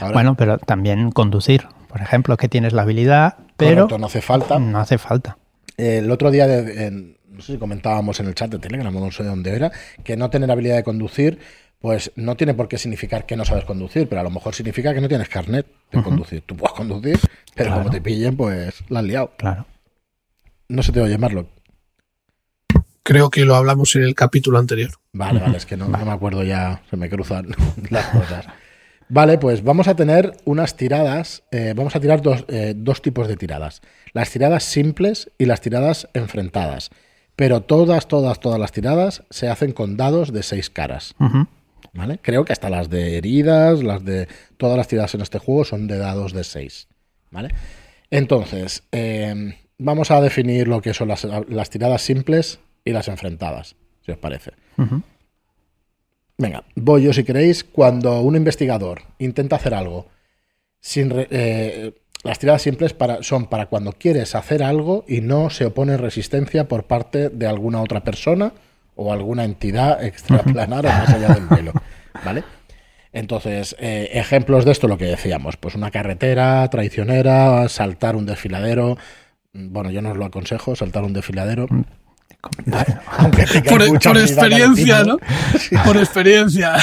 ahora, 0.00 0.14
Bueno, 0.14 0.36
pero 0.36 0.56
también 0.58 1.10
conducir, 1.10 1.66
por 1.88 2.00
ejemplo, 2.00 2.36
que 2.38 2.48
tienes 2.48 2.72
la 2.72 2.82
habilidad, 2.82 3.36
pero 3.56 3.82
correcto, 3.82 3.98
no 3.98 4.06
hace 4.06 4.22
falta. 4.22 4.58
no 4.58 4.78
hace 4.78 4.96
falta. 4.96 5.36
El 5.76 6.10
otro 6.10 6.30
día, 6.30 6.46
de- 6.46 6.86
en- 6.86 7.18
no 7.28 7.40
sé 7.42 7.52
si 7.54 7.58
comentábamos 7.58 8.18
en 8.20 8.26
el 8.26 8.34
chat 8.34 8.50
de 8.50 8.58
Telegram, 8.58 8.94
no 8.94 9.10
sé 9.10 9.24
dónde 9.24 9.54
era, 9.54 9.70
que 10.04 10.16
no 10.16 10.30
tener 10.30 10.50
habilidad 10.50 10.76
de 10.76 10.82
conducir, 10.84 11.38
pues 11.80 12.10
no 12.16 12.36
tiene 12.36 12.54
por 12.54 12.68
qué 12.68 12.78
significar 12.78 13.26
que 13.26 13.36
no 13.36 13.44
sabes 13.44 13.64
conducir, 13.64 14.08
pero 14.08 14.20
a 14.20 14.24
lo 14.24 14.30
mejor 14.30 14.54
significa 14.54 14.94
que 14.94 15.00
no 15.00 15.08
tienes 15.08 15.28
carnet 15.28 15.66
de 15.92 16.02
conducir. 16.02 16.42
Tú 16.46 16.56
puedes 16.56 16.74
conducir, 16.76 17.18
pero 17.54 17.70
Claro. 17.70 17.82
como 17.82 17.90
te 17.90 18.00
pillen, 18.00 18.36
pues 18.36 18.82
la 18.88 19.00
has 19.00 19.04
liado. 19.04 19.32
Claro. 19.36 19.66
No 20.68 20.82
se 20.82 20.92
te 20.92 21.00
oye, 21.00 21.16
Marlock. 21.18 21.48
Creo 23.08 23.30
que 23.30 23.46
lo 23.46 23.56
hablamos 23.56 23.96
en 23.96 24.02
el 24.02 24.14
capítulo 24.14 24.58
anterior. 24.58 24.90
Vale, 25.14 25.40
vale, 25.40 25.56
es 25.56 25.64
que 25.64 25.78
no, 25.78 25.88
no 25.88 26.04
me 26.04 26.10
acuerdo 26.10 26.42
ya, 26.42 26.82
se 26.90 26.98
me 26.98 27.08
cruzan 27.08 27.46
las 27.88 28.04
cosas. 28.08 28.44
Vale, 29.08 29.38
pues 29.38 29.64
vamos 29.64 29.88
a 29.88 29.96
tener 29.96 30.36
unas 30.44 30.76
tiradas, 30.76 31.42
eh, 31.50 31.72
vamos 31.74 31.96
a 31.96 32.00
tirar 32.00 32.20
dos, 32.20 32.44
eh, 32.48 32.74
dos 32.76 33.00
tipos 33.00 33.26
de 33.26 33.38
tiradas. 33.38 33.80
Las 34.12 34.28
tiradas 34.28 34.62
simples 34.64 35.30
y 35.38 35.46
las 35.46 35.62
tiradas 35.62 36.06
enfrentadas. 36.12 36.90
pero 37.34 37.62
todas, 37.62 38.08
todas, 38.08 38.40
todas 38.40 38.60
las 38.60 38.72
tiradas 38.72 39.22
se 39.30 39.48
hacen 39.48 39.72
con 39.72 39.96
dados 39.96 40.30
de 40.30 40.42
seis 40.42 40.68
caras. 40.68 41.14
¿Vale? 41.94 42.18
Creo 42.20 42.44
que 42.44 42.52
hasta 42.52 42.68
las 42.68 42.90
de 42.90 43.16
heridas, 43.16 43.82
las 43.82 44.04
de. 44.04 44.28
Todas 44.58 44.76
las 44.76 44.86
tiradas 44.86 45.14
en 45.14 45.22
este 45.22 45.38
juego 45.38 45.64
son 45.64 45.86
de 45.86 45.96
dados 45.96 46.34
de 46.34 46.44
6. 46.44 46.88
¿Vale? 47.30 47.54
Entonces, 48.10 48.82
eh, 48.92 49.56
vamos 49.78 50.10
a 50.10 50.20
definir 50.20 50.68
lo 50.68 50.82
que 50.82 50.92
son 50.92 51.08
las, 51.08 51.24
las 51.24 51.70
tiradas 51.70 52.02
simples 52.02 52.60
y 52.88 52.92
las 52.92 53.08
enfrentadas, 53.08 53.76
si 54.04 54.12
os 54.12 54.18
parece. 54.18 54.52
Venga, 56.36 56.62
voy 56.76 57.02
yo 57.02 57.12
si 57.12 57.24
queréis. 57.24 57.64
Cuando 57.64 58.20
un 58.20 58.36
investigador 58.36 59.02
intenta 59.18 59.56
hacer 59.56 59.74
algo 59.74 60.06
sin. 60.80 61.10
re- 61.10 61.28
eh, 61.30 61.92
las 62.24 62.38
tiradas 62.40 62.62
simples 62.62 62.92
para, 62.94 63.22
son 63.22 63.46
para 63.46 63.66
cuando 63.66 63.92
quieres 63.92 64.34
hacer 64.34 64.62
algo 64.64 65.04
y 65.06 65.20
no 65.20 65.50
se 65.50 65.66
opone 65.66 65.96
resistencia 65.96 66.66
por 66.66 66.84
parte 66.84 67.28
de 67.28 67.46
alguna 67.46 67.80
otra 67.80 68.02
persona 68.02 68.52
o 68.96 69.12
alguna 69.12 69.44
entidad 69.44 70.04
extraplanar 70.04 70.84
o 70.84 70.88
más 70.88 71.08
allá 71.10 71.28
del 71.34 71.46
velo. 71.56 71.72
¿Vale? 72.24 72.42
Entonces, 73.12 73.76
eh, 73.78 74.10
ejemplos 74.14 74.64
de 74.64 74.72
esto, 74.72 74.88
lo 74.88 74.98
que 74.98 75.04
decíamos, 75.06 75.56
pues 75.56 75.76
una 75.76 75.90
carretera 75.92 76.68
traicionera, 76.70 77.68
saltar 77.68 78.16
un 78.16 78.26
desfiladero. 78.26 78.98
Bueno, 79.52 79.90
yo 79.92 80.02
no 80.02 80.10
os 80.10 80.16
lo 80.16 80.24
aconsejo, 80.26 80.74
saltar 80.76 81.04
un 81.04 81.12
desfiladero. 81.12 81.66
Aunque 83.18 83.44
Por, 83.68 83.82
experiencia, 84.18 85.02
¿no? 85.04 85.18
Por 85.84 85.96
experiencia. 85.96 86.76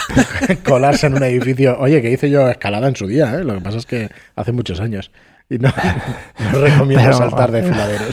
colarse 0.63 1.07
en 1.07 1.15
un 1.15 1.23
edificio. 1.23 1.77
Oye, 1.79 2.01
que 2.01 2.11
hice 2.11 2.29
yo 2.29 2.49
escalada 2.49 2.87
en 2.87 2.95
su 2.95 3.07
día, 3.07 3.33
¿eh? 3.35 3.43
Lo 3.43 3.55
que 3.55 3.61
pasa 3.61 3.77
es 3.77 3.85
que 3.85 4.09
hace 4.35 4.51
muchos 4.51 4.79
años. 4.79 5.11
Y 5.49 5.59
no, 5.59 5.71
no 6.51 6.59
recomiendo 6.59 7.05
Pero- 7.05 7.17
saltar 7.17 7.51
de 7.51 7.63
filaderos. 7.63 8.07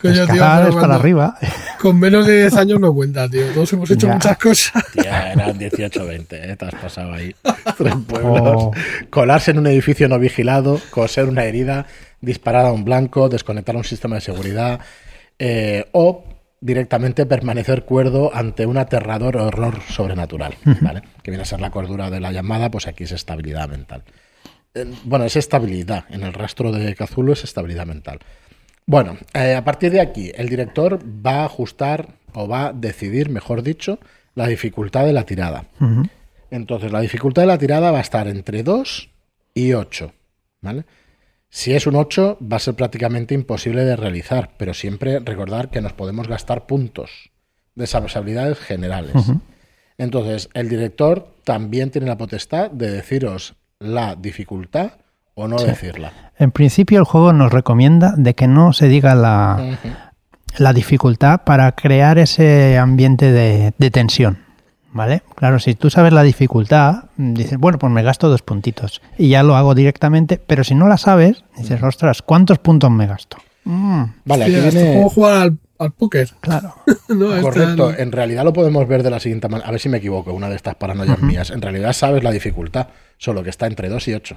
Coño, 0.00 0.26
tío, 0.26 0.38
para 0.38 0.68
cuando- 0.70 0.94
arriba. 0.94 1.36
Con 1.80 1.98
menos 1.98 2.26
de 2.26 2.42
10 2.42 2.56
años 2.56 2.78
no 2.80 2.92
cuenta, 2.94 3.28
tío. 3.28 3.46
Todos 3.54 3.72
hemos 3.72 3.90
hecho 3.90 4.06
Ya. 4.06 4.12
muchas 4.14 4.38
cosas. 4.38 4.84
Tía, 4.92 5.32
eran 5.32 5.58
18 5.58 6.06
20, 6.06 6.50
¿eh? 6.52 6.56
Te 6.56 6.64
has 6.66 6.74
pasado 6.74 7.12
ahí. 7.14 7.34
Tres 7.76 7.94
pueblos. 8.06 8.52
Oh. 8.56 8.70
Colarse 9.10 9.50
en 9.52 9.58
un 9.58 9.66
edificio 9.66 10.08
no 10.08 10.18
vigilado, 10.18 10.80
coser 10.90 11.24
una 11.24 11.44
herida, 11.44 11.86
disparar 12.20 12.66
a 12.66 12.72
un 12.72 12.84
blanco, 12.84 13.28
desconectar 13.28 13.74
un 13.74 13.84
sistema 13.84 14.16
de 14.16 14.20
seguridad. 14.20 14.78
eh, 15.40 15.86
o 15.92 16.24
directamente 16.60 17.26
permanecer 17.26 17.84
cuerdo 17.84 18.34
ante 18.34 18.66
un 18.66 18.78
aterrador 18.78 19.36
horror 19.36 19.80
sobrenatural, 19.88 20.54
¿vale? 20.80 21.02
Que 21.22 21.30
viene 21.30 21.42
a 21.42 21.46
ser 21.46 21.60
la 21.60 21.70
cordura 21.70 22.10
de 22.10 22.20
la 22.20 22.32
llamada, 22.32 22.70
pues 22.70 22.86
aquí 22.86 23.04
es 23.04 23.12
estabilidad 23.12 23.68
mental. 23.68 24.02
Eh, 24.74 24.90
Bueno, 25.04 25.24
es 25.24 25.36
estabilidad. 25.36 26.04
En 26.10 26.22
el 26.22 26.32
rastro 26.32 26.72
de 26.72 26.94
Cthulhu 26.94 27.32
es 27.32 27.44
estabilidad 27.44 27.86
mental. 27.86 28.18
Bueno, 28.86 29.18
eh, 29.34 29.54
a 29.54 29.64
partir 29.64 29.92
de 29.92 30.00
aquí, 30.00 30.32
el 30.34 30.48
director 30.48 30.98
va 31.04 31.42
a 31.42 31.44
ajustar 31.44 32.08
o 32.34 32.48
va 32.48 32.68
a 32.68 32.72
decidir, 32.72 33.28
mejor 33.28 33.62
dicho, 33.62 33.98
la 34.34 34.46
dificultad 34.46 35.04
de 35.04 35.12
la 35.12 35.24
tirada. 35.24 35.64
Entonces, 36.50 36.90
la 36.90 37.00
dificultad 37.00 37.42
de 37.42 37.48
la 37.48 37.58
tirada 37.58 37.90
va 37.90 37.98
a 37.98 38.02
estar 38.02 38.26
entre 38.28 38.62
2 38.62 39.10
y 39.54 39.74
8. 39.74 40.12
¿Vale? 40.60 40.84
Si 41.50 41.74
es 41.74 41.86
un 41.86 41.96
8, 41.96 42.38
va 42.40 42.56
a 42.56 42.60
ser 42.60 42.74
prácticamente 42.74 43.34
imposible 43.34 43.84
de 43.84 43.96
realizar, 43.96 44.50
pero 44.58 44.74
siempre 44.74 45.18
recordar 45.20 45.70
que 45.70 45.80
nos 45.80 45.92
podemos 45.92 46.28
gastar 46.28 46.66
puntos 46.66 47.30
de 47.74 47.84
esas 47.84 48.16
habilidades 48.16 48.58
generales. 48.58 49.14
Entonces, 49.96 50.50
el 50.54 50.68
director 50.68 51.34
también 51.44 51.90
tiene 51.90 52.06
la 52.06 52.18
potestad 52.18 52.70
de 52.70 52.90
deciros 52.90 53.56
la 53.80 54.14
dificultad 54.16 54.92
o 55.34 55.48
no 55.48 55.56
decirla. 55.56 56.32
En 56.38 56.50
principio 56.50 56.98
el 56.98 57.04
juego 57.04 57.32
nos 57.32 57.52
recomienda 57.52 58.14
de 58.16 58.34
que 58.34 58.48
no 58.48 58.72
se 58.72 58.88
diga 58.88 59.14
la, 59.14 59.78
la 60.58 60.72
dificultad 60.72 61.42
para 61.44 61.72
crear 61.72 62.18
ese 62.18 62.76
ambiente 62.76 63.30
de, 63.30 63.72
de 63.78 63.90
tensión. 63.90 64.47
¿Vale? 64.92 65.22
Claro, 65.34 65.58
si 65.58 65.74
tú 65.74 65.90
sabes 65.90 66.12
la 66.12 66.22
dificultad, 66.22 67.04
mm, 67.16 67.34
dices, 67.34 67.58
bueno, 67.58 67.78
pues 67.78 67.92
me 67.92 68.02
gasto 68.02 68.28
dos 68.28 68.42
puntitos 68.42 69.02
y 69.18 69.28
ya 69.28 69.42
lo 69.42 69.54
hago 69.56 69.74
directamente, 69.74 70.38
pero 70.44 70.64
si 70.64 70.74
no 70.74 70.88
la 70.88 70.96
sabes, 70.96 71.44
dices, 71.56 71.82
ostras, 71.82 72.22
¿cuántos 72.22 72.58
puntos 72.58 72.90
me 72.90 73.06
gasto? 73.06 73.36
Mm, 73.64 74.04
Vale, 74.24 74.46
Sí, 74.46 74.54
aquí 74.56 74.70
viene... 74.76 74.94
como 74.94 75.10
jugar 75.10 75.34
al, 75.34 75.58
al 75.78 75.92
póker. 75.92 76.30
claro. 76.40 76.74
¿no? 77.08 77.26
Esta- 77.34 77.42
Correcto, 77.42 77.92
en 77.96 78.12
realidad 78.12 78.44
lo 78.44 78.52
podemos 78.54 78.88
ver 78.88 79.02
de 79.02 79.10
la 79.10 79.20
siguiente 79.20 79.46
manera. 79.48 79.68
A 79.68 79.72
ver 79.72 79.80
si 79.80 79.90
me 79.90 79.98
equivoco, 79.98 80.32
una 80.32 80.48
de 80.48 80.56
estas 80.56 80.74
paranoias 80.76 81.20
mías. 81.20 81.50
En 81.50 81.60
realidad 81.60 81.92
sabes 81.92 82.24
la 82.24 82.30
dificultad, 82.30 82.88
solo 83.18 83.42
que 83.42 83.50
está 83.50 83.66
entre 83.66 83.90
2 83.90 84.08
y 84.08 84.14
8. 84.14 84.36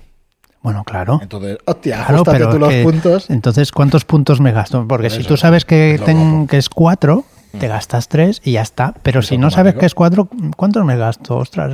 Bueno, 0.64 0.84
claro. 0.84 1.20
Entonces, 1.24 1.58
hostia, 1.66 2.06
Claro, 2.06 2.24
pero 2.24 2.50
tú 2.50 2.60
los 2.60 2.70
que- 2.70 2.84
puntos. 2.84 3.30
Entonces, 3.32 3.72
¿cuántos 3.72 4.06
puntos 4.06 4.40
me 4.42 4.52
gasto? 4.52 4.86
Porque 4.88 5.08
Por 5.08 5.12
si 5.16 5.20
eso, 5.22 5.30
tú 5.30 5.38
sabes 5.38 5.66
que, 5.66 5.96
es 5.96 6.04
ten- 6.04 6.46
que 6.48 6.58
es 6.58 6.70
4, 6.70 7.24
te 7.60 7.68
gastas 7.68 8.08
3 8.08 8.42
y 8.44 8.54
ya 8.54 8.62
está. 8.62 8.94
Pero 9.04 9.22
si 9.22 9.38
no 9.38 9.52
sabes 9.52 9.76
que 9.76 9.86
es 9.86 9.94
4, 9.96 10.30
¿cuántos 10.58 10.86
me 10.86 10.98
gasto? 10.98 11.38
Ostras, 11.38 11.74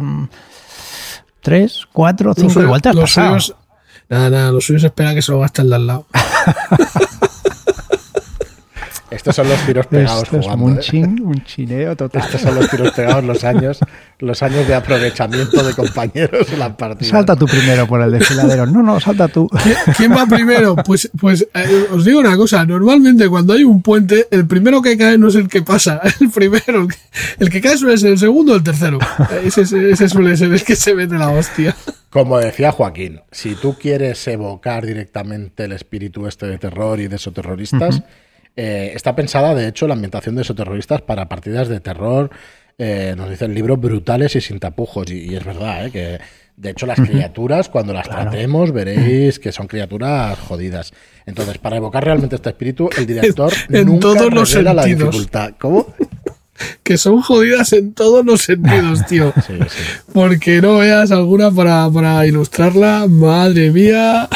3, 1.41 1.87
4, 1.93 2.33
5, 2.33 2.47
Los 2.53 2.63
igual 2.63 2.81
te 2.81 2.89
has 2.89 2.95
pasado. 2.95 3.33
los 3.35 3.45
suyos- 3.45 3.57
Nada, 4.09 4.29
nada, 4.29 4.51
los 4.51 4.65
suyos 4.65 4.83
espera 4.85 5.13
que 5.13 5.21
se 5.21 5.31
lo 5.33 5.39
gasta 5.39 5.61
el 5.61 5.69
de 5.69 5.75
al 5.75 5.87
lado. 5.87 6.05
Estos 9.09 9.35
son 9.35 9.47
los 9.47 9.59
tiros 9.65 9.87
pegados 9.89 10.23
Esto 10.23 10.37
es 10.39 10.43
jugando. 10.45 10.65
un, 10.65 10.77
¿eh? 10.77 10.81
chin- 10.81 11.21
un 11.21 11.43
chineo 11.45 11.95
total. 11.95 12.23
Estos 12.23 12.41
son 12.41 12.55
los 12.55 12.69
tiros 12.69 12.91
pegados, 12.91 13.23
los 13.23 13.43
años, 13.45 13.79
los 14.19 14.43
años 14.43 14.67
de 14.67 14.75
aprovechamiento 14.75 15.63
de 15.63 15.73
compañeros 15.73 16.51
en 16.51 16.59
las 16.59 16.71
partidas. 16.75 17.11
Salta 17.11 17.35
tú 17.35 17.45
primero 17.45 17.87
por 17.87 18.01
el 18.01 18.11
desfiladero. 18.11 18.65
No, 18.65 18.83
no, 18.83 18.99
salta 18.99 19.27
tú. 19.29 19.47
¿Qui- 19.47 19.95
¿Quién 19.95 20.11
va 20.11 20.25
primero? 20.25 20.75
Pues, 20.75 21.09
pues 21.19 21.47
eh, 21.53 21.87
os 21.91 22.03
digo 22.03 22.19
una 22.19 22.35
cosa, 22.35 22.65
normalmente 22.65 23.29
cuando 23.29 23.53
hay 23.53 23.63
un 23.63 23.81
puente, 23.81 24.27
el 24.29 24.45
primero 24.45 24.81
que 24.81 24.97
cae 24.97 25.17
no 25.17 25.29
es 25.29 25.35
el 25.35 25.47
que 25.47 25.61
pasa, 25.61 26.01
el 26.19 26.29
primero, 26.29 26.81
el 26.81 26.87
que, 26.89 26.95
el 27.39 27.49
que 27.49 27.61
cae 27.61 27.77
suele 27.77 27.97
ser 27.97 28.11
el 28.11 28.17
segundo 28.19 28.53
o 28.53 28.55
el 28.57 28.63
tercero. 28.63 28.99
Eh, 29.31 29.43
Ese, 29.45 29.61
ese- 29.61 29.89
ese 29.91 30.09
suele 30.09 30.35
ser 30.35 30.51
el 30.51 30.63
que 30.63 30.75
se 30.75 30.93
mete 30.93 31.15
la 31.15 31.29
hostia. 31.29 31.75
Como 32.09 32.39
decía 32.39 32.71
Joaquín, 32.71 33.21
si 33.31 33.55
tú 33.55 33.77
quieres 33.79 34.25
evocar 34.27 34.85
directamente 34.85 35.65
el 35.65 35.73
espíritu 35.73 36.25
este 36.27 36.47
de 36.47 36.57
terror 36.57 36.99
y 36.99 37.07
de 37.07 37.17
esos 37.17 37.33
terroristas, 37.33 38.01
eh, 38.57 38.91
está 38.95 39.15
pensada, 39.15 39.55
de 39.55 39.67
hecho, 39.69 39.87
la 39.87 39.93
ambientación 39.93 40.35
de 40.35 40.41
esos 40.41 40.55
terroristas 40.55 41.01
para 41.01 41.29
partidas 41.29 41.69
de 41.69 41.79
terror. 41.79 42.29
eh, 42.79 43.13
nos 43.17 43.29
dice 43.29 43.45
el 43.45 43.53
libro 43.55 43.77
brutales 43.77 44.35
y 44.35 44.41
sin 44.41 44.59
tapujos. 44.59 45.09
Y, 45.09 45.31
y 45.31 45.35
es 45.35 45.45
verdad, 45.45 45.85
¿eh? 45.87 45.91
que 45.91 46.19
de 46.57 46.71
hecho 46.71 46.85
las 46.87 46.99
criaturas, 46.99 47.69
cuando 47.69 47.93
las 47.93 48.09
tratemos, 48.09 48.71
veréis 48.71 49.39
que 49.39 49.51
son 49.51 49.67
criaturas 49.67 50.37
jodidas. 50.39 50.91
Entonces, 51.25 51.57
para 51.59 51.77
evocar 51.77 52.03
realmente 52.03 52.35
este 52.35 52.49
espíritu, 52.49 52.89
el 52.97 53.05
director 53.05 53.53
En 53.69 53.85
nunca 53.87 54.01
todos 54.01 54.33
los 54.33 54.51
revela 54.51 54.73
la 54.73 54.83
sentidos. 54.83 55.11
dificultad. 55.11 55.53
¿Cómo? 55.59 55.93
Que 56.81 56.97
son 56.97 57.21
jodidas 57.21 57.71
en 57.73 57.93
todos 57.93 58.25
los 58.25 58.41
sentidos, 58.41 59.05
tío. 59.05 59.31
Sí, 59.45 59.53
sí. 59.69 59.83
Porque 60.11 60.59
no 60.59 60.77
veas 60.79 61.11
alguna 61.11 61.51
para, 61.51 61.87
para 61.91 62.25
ilustrarla, 62.25 63.05
madre 63.07 63.69
mía. 63.69 64.27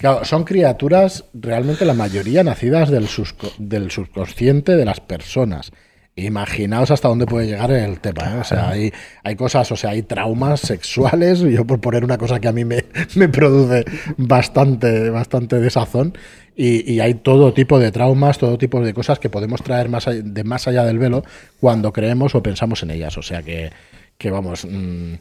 Claro, 0.00 0.24
son 0.24 0.44
criaturas 0.44 1.26
realmente 1.34 1.84
la 1.84 1.92
mayoría 1.92 2.42
nacidas 2.42 2.88
del, 2.90 3.06
susco- 3.06 3.52
del 3.58 3.90
subconsciente 3.90 4.74
de 4.76 4.86
las 4.86 4.98
personas. 5.00 5.72
Imaginaos 6.16 6.90
hasta 6.90 7.08
dónde 7.08 7.26
puede 7.26 7.46
llegar 7.48 7.70
el 7.70 8.00
tema. 8.00 8.34
¿eh? 8.34 8.38
O 8.40 8.44
sea, 8.44 8.70
hay, 8.70 8.92
hay 9.22 9.36
cosas, 9.36 9.70
o 9.72 9.76
sea, 9.76 9.90
hay 9.90 10.02
traumas 10.02 10.60
sexuales. 10.60 11.40
Yo 11.40 11.66
por 11.66 11.80
poner 11.82 12.02
una 12.02 12.16
cosa 12.16 12.40
que 12.40 12.48
a 12.48 12.52
mí 12.52 12.64
me, 12.64 12.84
me 13.14 13.28
produce 13.28 13.84
bastante, 14.16 15.10
bastante 15.10 15.60
desazón. 15.60 16.16
Y, 16.56 16.90
y 16.90 17.00
hay 17.00 17.14
todo 17.14 17.52
tipo 17.52 17.78
de 17.78 17.92
traumas, 17.92 18.38
todo 18.38 18.56
tipo 18.56 18.80
de 18.80 18.94
cosas 18.94 19.18
que 19.18 19.28
podemos 19.28 19.62
traer 19.62 19.90
más 19.90 20.08
allá, 20.08 20.22
de 20.22 20.44
más 20.44 20.66
allá 20.66 20.84
del 20.84 20.98
velo 20.98 21.24
cuando 21.60 21.92
creemos 21.92 22.34
o 22.34 22.42
pensamos 22.42 22.82
en 22.82 22.90
ellas. 22.90 23.18
O 23.18 23.22
sea 23.22 23.42
que, 23.42 23.70
que 24.16 24.30
vamos. 24.30 24.64
mm, 24.64 25.14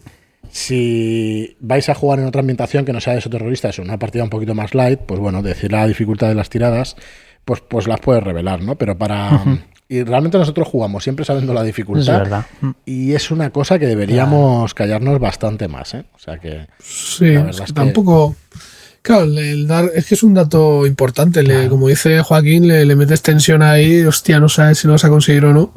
si 0.51 1.55
vais 1.59 1.88
a 1.89 1.95
jugar 1.95 2.19
en 2.19 2.25
otra 2.25 2.41
ambientación 2.41 2.85
que 2.85 2.93
no 2.93 2.99
sea 3.01 3.13
de 3.13 3.19
esos 3.19 3.31
terroristas, 3.31 3.77
en 3.79 3.85
una 3.85 3.97
partida 3.99 4.23
un 4.23 4.29
poquito 4.29 4.53
más 4.55 4.73
light, 4.75 4.99
pues 4.99 5.19
bueno, 5.19 5.41
decir 5.41 5.71
la 5.71 5.88
dificultad 5.88 6.27
de 6.27 6.35
las 6.35 6.49
tiradas, 6.49 6.95
pues, 7.45 7.62
pues 7.67 7.88
las 7.88 7.99
puedes 7.99 8.23
revelar, 8.23 8.62
¿no? 8.62 8.75
Pero 8.77 8.97
para. 8.97 9.43
Y 9.88 10.03
realmente 10.03 10.38
nosotros 10.38 10.67
jugamos 10.67 11.03
siempre 11.03 11.25
sabiendo 11.25 11.51
la 11.53 11.63
dificultad. 11.63 12.13
Es 12.15 12.19
verdad. 12.29 12.45
Mm. 12.62 12.69
Y 12.85 13.13
es 13.13 13.31
una 13.31 13.49
cosa 13.49 13.79
que 13.79 13.88
deberíamos 13.88 14.73
callarnos 14.75 15.19
bastante 15.19 15.67
más, 15.67 15.95
¿eh? 15.95 16.05
O 16.13 16.19
sea 16.19 16.38
que. 16.38 16.67
Sí, 16.79 17.25
La 17.25 17.31
verdad 17.43 17.49
es 17.49 17.57
que 17.57 17.63
es 17.63 17.67
que- 17.69 17.73
tampoco. 17.73 18.35
Claro, 19.01 19.23
el- 19.23 19.65
dar, 19.65 19.89
es 19.95 20.05
que 20.07 20.13
es 20.15 20.23
un 20.23 20.33
dato 20.35 20.85
importante. 20.85 21.41
Le, 21.41 21.69
como 21.69 21.88
dice 21.88 22.21
Joaquín, 22.21 22.67
le, 22.67 22.85
le 22.85 22.95
metes 22.95 23.21
tensión 23.23 23.63
ahí, 23.63 24.01
hostia, 24.03 24.39
no 24.39 24.49
sabes 24.49 24.77
si 24.79 24.88
lo 24.88 24.93
vas 24.93 25.05
a 25.05 25.09
conseguir 25.09 25.45
o 25.45 25.53
no. 25.53 25.73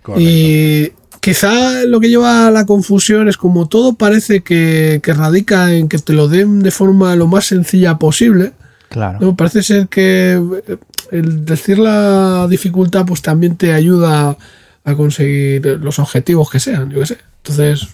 Correcto. 0.00 0.22
Y 0.30 0.92
quizá 1.22 1.84
lo 1.84 2.00
que 2.00 2.08
lleva 2.08 2.48
a 2.48 2.50
la 2.50 2.66
confusión 2.66 3.28
es 3.28 3.36
como 3.36 3.68
todo 3.68 3.94
parece 3.94 4.40
que, 4.42 5.00
que 5.02 5.14
radica 5.14 5.72
en 5.72 5.88
que 5.88 5.98
te 5.98 6.12
lo 6.12 6.26
den 6.26 6.62
de 6.64 6.72
forma 6.72 7.14
lo 7.14 7.28
más 7.28 7.46
sencilla 7.46 7.96
posible. 7.96 8.52
Claro. 8.88 9.18
No, 9.20 9.36
parece 9.36 9.62
ser 9.62 9.86
que 9.86 10.32
eh, 10.66 10.76
el 11.12 11.44
decir 11.44 11.78
la 11.78 12.46
dificultad 12.50 13.06
pues 13.06 13.22
también 13.22 13.56
te 13.56 13.72
ayuda 13.72 14.36
a 14.84 14.94
conseguir 14.96 15.64
los 15.80 16.00
objetivos 16.00 16.50
que 16.50 16.58
sean, 16.58 16.90
yo 16.90 16.98
qué 17.00 17.06
sé. 17.06 17.18
Entonces, 17.38 17.88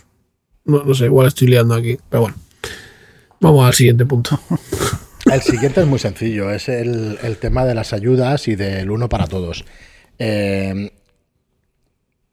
no, 0.64 0.82
no 0.84 0.94
sé, 0.94 1.04
igual 1.04 1.28
estoy 1.28 1.48
liando 1.48 1.74
aquí, 1.74 1.98
pero 2.08 2.22
bueno. 2.22 2.36
Vamos 3.40 3.66
al 3.66 3.74
siguiente 3.74 4.06
punto. 4.06 4.40
El 5.30 5.42
siguiente 5.42 5.82
es 5.82 5.86
muy 5.86 5.98
sencillo, 5.98 6.50
es 6.50 6.70
el, 6.70 7.18
el 7.22 7.36
tema 7.36 7.66
de 7.66 7.74
las 7.74 7.92
ayudas 7.92 8.48
y 8.48 8.56
del 8.56 8.90
uno 8.90 9.10
para 9.10 9.26
todos. 9.26 9.66
eh, 10.18 10.90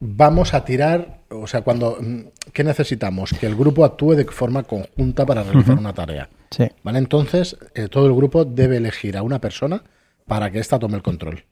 vamos 0.08 0.54
a 0.54 0.64
tirar, 0.64 1.22
o 1.30 1.48
sea, 1.48 1.62
cuando, 1.62 1.98
mm, 2.00 2.20
¿qué 2.54 2.64
necesitamos? 2.64 3.34
Que 3.40 3.46
el 3.46 3.56
grupo 3.56 3.86
actúe 3.86 4.14
de 4.14 4.26
forma 4.26 4.64
conjunta 4.64 5.26
para 5.26 5.44
realizar 5.44 5.78
una 5.78 5.94
tarea. 5.94 6.30
Sí. 6.52 6.68
¿Vale? 6.84 7.00
Entonces, 7.00 7.58
eh, 7.74 7.88
todo 7.90 8.08
el 8.08 8.14
grupo 8.14 8.46
debe 8.46 8.78
elegir 8.78 9.18
a 9.18 9.24
una 9.24 9.40
persona 9.40 9.84
para 10.28 10.52
que 10.52 10.60
ésta 10.60 10.80
tome 10.80 10.96
el 10.96 11.04
control. 11.04 11.44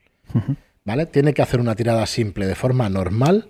¿Vale? 0.86 1.06
Tiene 1.06 1.34
que 1.34 1.42
hacer 1.42 1.60
una 1.60 1.76
tirada 1.76 2.06
simple 2.06 2.48
de 2.48 2.56
forma 2.56 2.90
normal, 2.90 3.48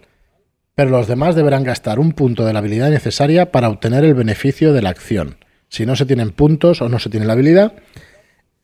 pero 0.76 0.89
los 0.89 1.08
demás 1.08 1.36
deberán 1.36 1.63
gastar 1.63 2.00
un 2.00 2.13
punto 2.13 2.46
de 2.46 2.54
la 2.54 2.60
habilidad 2.60 2.89
necesaria 2.89 3.52
para 3.52 3.70
obtener 3.70 4.04
el 4.04 4.13
beneficio 4.13 4.74
de 4.74 4.82
la 4.82 4.89
acción. 4.89 5.38
Si 5.70 5.86
no 5.86 5.96
se 5.96 6.06
tienen 6.06 6.32
puntos 6.32 6.82
o 6.82 6.89
no 6.89 7.00
se 7.00 7.10
tiene 7.10 7.26
la 7.26 7.34
habilidad, 7.34 7.74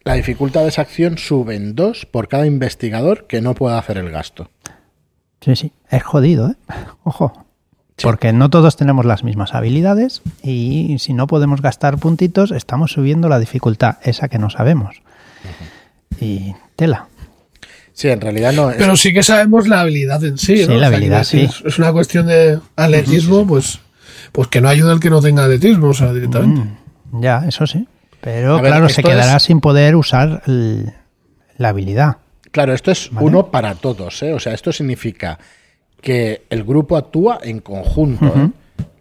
la 0.03 0.13
dificultad 0.13 0.63
de 0.63 0.69
esa 0.69 0.81
acción 0.81 1.17
sube 1.17 1.55
en 1.55 1.75
dos 1.75 2.05
por 2.05 2.27
cada 2.27 2.45
investigador 2.45 3.27
que 3.27 3.41
no 3.41 3.53
pueda 3.53 3.77
hacer 3.77 3.97
el 3.97 4.09
gasto. 4.09 4.49
Sí, 5.55 5.67
sí. 5.67 5.71
Es 5.89 6.03
jodido, 6.03 6.49
¿eh? 6.49 6.55
Ojo. 7.03 7.45
Porque 8.01 8.31
no 8.31 8.49
todos 8.49 8.77
tenemos 8.77 9.05
las 9.05 9.23
mismas 9.25 9.53
habilidades 9.53 10.21
y 10.41 10.95
si 10.99 11.13
no 11.13 11.27
podemos 11.27 11.61
gastar 11.61 11.97
puntitos, 11.97 12.51
estamos 12.51 12.93
subiendo 12.93 13.27
la 13.27 13.39
dificultad, 13.39 13.97
esa 14.03 14.29
que 14.29 14.39
no 14.39 14.49
sabemos. 14.49 15.01
Y 16.21 16.53
tela. 16.75 17.07
Sí, 17.93 18.07
en 18.07 18.21
realidad 18.21 18.53
no 18.53 18.69
es. 18.69 18.77
Pero 18.77 18.95
sí 18.95 19.13
que 19.13 19.23
sabemos 19.23 19.67
la 19.67 19.81
habilidad 19.81 20.23
en 20.23 20.37
sí. 20.37 20.57
Sí, 20.59 20.65
¿no? 20.67 20.75
la 20.75 20.75
O 20.75 20.79
sea, 20.79 20.87
habilidad, 20.87 21.23
sí. 21.25 21.49
Es 21.65 21.77
una 21.77 21.91
cuestión 21.91 22.27
de 22.27 22.59
atletismo, 22.77 23.45
pues, 23.45 23.79
pues 24.31 24.47
que 24.47 24.61
no 24.61 24.69
ayuda 24.69 24.93
el 24.93 25.01
que 25.01 25.09
no 25.09 25.19
tenga 25.21 25.43
atletismo, 25.43 25.89
o 25.89 25.93
sea, 25.93 26.13
directamente. 26.13 26.61
Mm, 27.11 27.21
ya, 27.21 27.43
eso 27.47 27.67
sí. 27.67 27.85
Pero 28.21 28.55
A 28.57 28.61
ver, 28.61 28.71
claro, 28.71 28.87
se 28.89 29.03
quedará 29.03 29.35
es- 29.37 29.43
sin 29.43 29.59
poder 29.59 29.97
usar 29.97 30.41
el- 30.45 30.93
la 31.57 31.69
habilidad. 31.69 32.17
Claro, 32.51 32.73
esto 32.73 32.91
es 32.91 33.09
Vale. 33.11 33.25
uno 33.27 33.47
para 33.51 33.75
todos, 33.75 34.21
¿eh? 34.23 34.33
O 34.33 34.39
sea, 34.39 34.53
esto 34.53 34.71
significa 34.71 35.37
que 36.01 36.43
el 36.49 36.63
grupo 36.63 36.97
actúa 36.97 37.39
en 37.43 37.59
conjunto. 37.59 38.25
¿eh? 38.35 38.49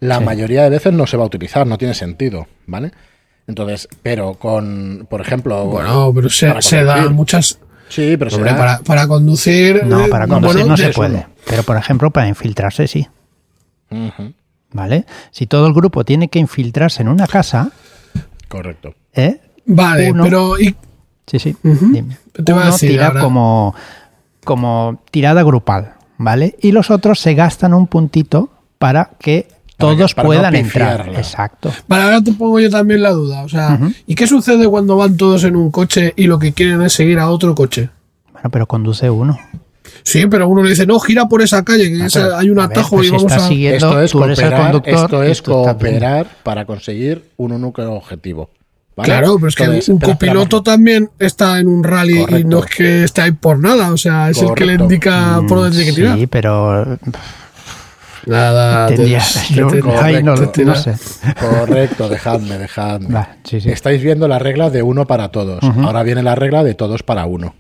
La 0.01 0.19
Sí. 0.19 0.25
mayoría 0.25 0.65
de 0.65 0.71
veces 0.71 0.93
no 0.93 1.07
se 1.07 1.17
va 1.17 1.25
a 1.25 1.27
utilizar, 1.27 1.67
no 1.67 1.79
tiene 1.79 1.95
sentido, 1.95 2.47
¿vale? 2.67 2.93
Entonces, 3.47 3.89
pero 4.03 4.35
con, 4.35 5.07
por 5.09 5.21
ejemplo, 5.21 5.65
Bueno, 5.67 6.13
pero 6.15 6.29
se, 6.29 6.61
se 6.61 6.85
dan 6.85 7.15
muchas. 7.15 7.59
Sí, 7.89 8.17
pero 8.19 8.29
se 8.31 8.37
Hombre, 8.37 8.53
da- 8.53 8.59
para, 8.59 8.79
para 8.81 9.09
conducir. 9.09 9.83
No, 9.87 10.07
para 10.09 10.27
conducir 10.27 10.57
bueno, 10.59 10.71
no 10.73 10.77
se 10.77 10.91
puede. 10.91 11.27
Pero 11.47 11.63
por 11.63 11.77
ejemplo, 11.79 12.11
para 12.11 12.29
infiltrarse 12.29 12.87
sí. 12.87 13.09
¿Vale? 14.73 15.07
Si 15.31 15.47
todo 15.47 15.67
el 15.67 15.73
grupo 15.73 16.05
tiene 16.05 16.29
que 16.29 16.39
infiltrarse 16.39 17.01
en 17.03 17.09
una 17.09 17.27
casa, 17.27 17.71
correcto. 18.49 18.95
¿eh? 19.15 19.41
Vale, 19.65 20.11
Uno. 20.11 20.25
pero. 20.25 20.61
¿y 20.61 20.77
Sí, 21.31 21.39
sí. 21.39 21.57
Dime. 21.63 22.17
Te 22.33 22.53
Uno 22.53 22.65
decir 22.65 22.91
tira 22.91 23.09
ahora- 23.09 23.21
como, 23.21 23.75
como 24.45 25.01
tirada 25.11 25.43
grupal, 25.43 25.95
¿vale? 26.17 26.57
Y 26.63 26.73
los 26.73 26.91
otros 26.91 27.21
se 27.21 27.35
gastan 27.35 27.75
un 27.75 27.87
puntito 27.87 28.51
para 28.79 29.11
que 29.19 29.47
Para 29.77 29.93
que- 29.93 29.97
todos 29.97 30.15
para 30.15 30.25
no 30.25 30.29
puedan 30.29 30.55
entrar. 30.57 31.09
Exacto. 31.15 31.71
Vale, 31.87 32.03
ahora 32.05 32.23
te 32.23 32.33
pongo 32.33 32.59
yo 32.61 32.71
también 32.71 33.03
la 33.03 33.11
duda. 33.11 33.43
O 33.43 33.49
sea. 33.49 33.79
¿y 34.07 34.15
qué 34.15 34.27
sucede 34.27 34.67
cuando 34.69 34.97
van 34.97 35.17
todos 35.17 35.45
en 35.45 35.55
un 35.57 35.71
coche 35.71 36.13
y 36.17 36.25
lo 36.27 36.39
que 36.39 36.53
quieren 36.53 36.83
es 36.83 36.93
seguir 36.93 37.19
a 37.19 37.31
otro 37.31 37.55
coche? 37.55 37.91
Bueno, 38.33 38.51
pero 38.51 38.67
conduce 38.67 39.11
uno. 39.11 39.39
Sí, 40.05 40.27
pero 40.27 40.49
uno 40.49 40.63
le 40.63 40.71
dice, 40.71 40.87
no, 40.87 40.99
gira 41.01 41.27
por 41.27 41.43
esa 41.43 41.65
calle, 41.65 41.91
que 41.91 42.03
Ah, 42.03 42.07
esa- 42.07 42.39
hay 42.39 42.51
un 42.51 42.59
a 42.61 42.69
ver, 42.69 42.79
atajo 42.79 42.97
pues 42.97 43.09
y 43.09 43.11
vamos 43.11 43.33
a. 43.33 43.41
siguiendo- 43.41 43.87
Esto 43.89 44.01
es 44.03 44.13
cooperar, 44.13 44.63
conductor 44.63 44.95
esto 44.95 45.23
es 45.23 45.43
cooperar 45.43 46.27
para 46.43 46.65
conseguir 46.65 47.25
un 47.37 47.53
único 47.53 47.83
objetivo. 47.83 48.51
¿Vale? 48.99 49.07
Claro, 49.09 49.37
pero 49.37 49.49
es 49.49 49.55
que 49.55 49.63
Entonces, 49.65 49.89
un 49.89 49.99
copiloto 50.01 50.63
también 50.63 51.09
está 51.19 51.59
en 51.61 51.69
un 51.69 51.83
rally 51.85 52.19
y 52.19 52.25
Correcto. 52.25 52.49
no 52.49 52.59
es 52.59 52.67
que 52.67 53.05
esté 53.05 53.21
ahí 53.23 53.33
por 53.33 53.59
nada. 53.59 53.93
O 53.93 53.97
sea, 53.97 54.29
es 54.29 54.39
el 54.43 54.49
que 54.55 54.65
le 54.67 54.77
Correcto. 54.77 54.85
indica 54.85 55.41
por 55.49 55.59
dónde 55.59 55.71
tiene 55.77 55.87
que 55.91 55.93
tirar. 55.97 56.19
Sí, 56.19 56.27
pero 56.27 56.99
Nada, 58.27 58.89
tendría- 58.89 59.21
te- 59.49 59.55
yo- 59.55 59.69
te- 59.69 59.81
te- 59.81 59.97
ay, 59.97 60.23
no, 60.23 60.37
sé. 60.37 60.95
Correcto, 61.41 62.09
dejadme, 62.09 62.59
dejadme. 62.59 63.15
Va, 63.15 63.37
sí, 63.45 63.61
sí. 63.61 63.71
Estáis 63.71 64.03
viendo 64.03 64.29
la 64.29 64.39
regla 64.39 64.69
de 64.69 64.83
uno 64.83 65.07
para 65.07 65.29
todos. 65.31 65.63
Ahora 65.63 66.03
viene 66.03 66.23
la 66.23 66.35
regla 66.35 66.63
de 66.65 66.75
todos 66.75 67.03
para 67.03 67.25
uno. 67.27 67.55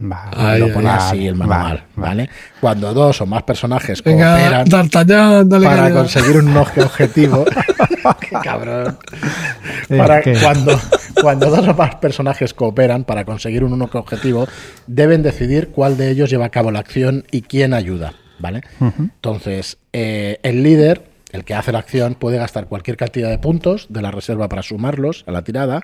Va, 0.00 0.28
Ay, 0.36 0.58
Lo 0.60 0.90
así 0.90 1.26
el 1.26 1.36
manual, 1.36 1.84
¿vale? 1.94 2.28
Cuando 2.60 2.92
dos 2.92 3.20
o 3.20 3.26
más 3.26 3.44
personajes 3.44 4.02
Venga, 4.02 4.34
cooperan 4.36 4.68
D'Artagnan, 4.68 5.48
dale 5.48 5.66
para 5.66 5.82
caña. 5.82 5.94
conseguir 5.94 6.36
un 6.38 6.52
obje- 6.54 6.82
objetivo. 6.84 7.44
Qué 8.20 8.36
cabrón. 8.42 8.98
Es 9.88 9.98
Para 9.98 10.20
que- 10.22 10.34
cuando, 10.42 10.80
cuando 11.20 11.50
dos 11.50 11.68
o 11.68 11.74
más 11.74 11.94
personajes 11.96 12.54
cooperan 12.54 13.04
para 13.04 13.24
conseguir 13.24 13.62
un 13.64 13.72
único 13.74 13.98
objetivo, 13.98 14.48
deben 14.86 15.22
decidir 15.22 15.68
cuál 15.68 15.96
de 15.96 16.10
ellos 16.10 16.28
lleva 16.30 16.46
a 16.46 16.50
cabo 16.50 16.70
la 16.70 16.80
acción 16.80 17.24
y 17.30 17.42
quién 17.42 17.72
ayuda, 17.74 18.14
¿vale? 18.38 18.62
Entonces, 18.80 19.78
eh, 19.92 20.38
el 20.42 20.62
líder, 20.62 21.04
el 21.32 21.44
que 21.44 21.54
hace 21.54 21.70
la 21.72 21.78
acción, 21.80 22.14
puede 22.14 22.38
gastar 22.38 22.66
cualquier 22.66 22.96
cantidad 22.96 23.28
de 23.28 23.38
puntos 23.38 23.86
de 23.90 24.02
la 24.02 24.10
reserva 24.10 24.48
para 24.48 24.62
sumarlos 24.62 25.24
a 25.26 25.32
la 25.32 25.42
tirada. 25.44 25.82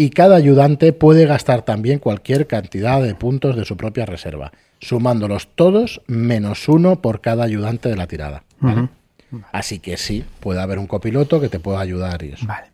Y 0.00 0.08
cada 0.10 0.36
ayudante 0.36 0.92
puede 0.94 1.26
gastar 1.26 1.60
también 1.62 1.98
cualquier 1.98 2.46
cantidad 2.46 3.02
de 3.02 3.14
puntos 3.14 3.54
de 3.54 3.66
su 3.66 3.76
propia 3.76 4.06
reserva, 4.06 4.50
sumándolos 4.80 5.48
todos 5.54 6.00
menos 6.06 6.68
uno 6.68 7.02
por 7.02 7.20
cada 7.20 7.44
ayudante 7.44 7.90
de 7.90 7.96
la 7.96 8.06
tirada. 8.06 8.42
¿vale? 8.60 8.88
Así 9.52 9.78
que 9.78 9.98
sí, 9.98 10.24
puede 10.40 10.60
haber 10.60 10.78
un 10.78 10.86
copiloto 10.86 11.38
que 11.38 11.50
te 11.50 11.60
pueda 11.60 11.80
ayudar 11.80 12.22
y 12.22 12.32
eso. 12.32 12.46
Vale. 12.46 12.68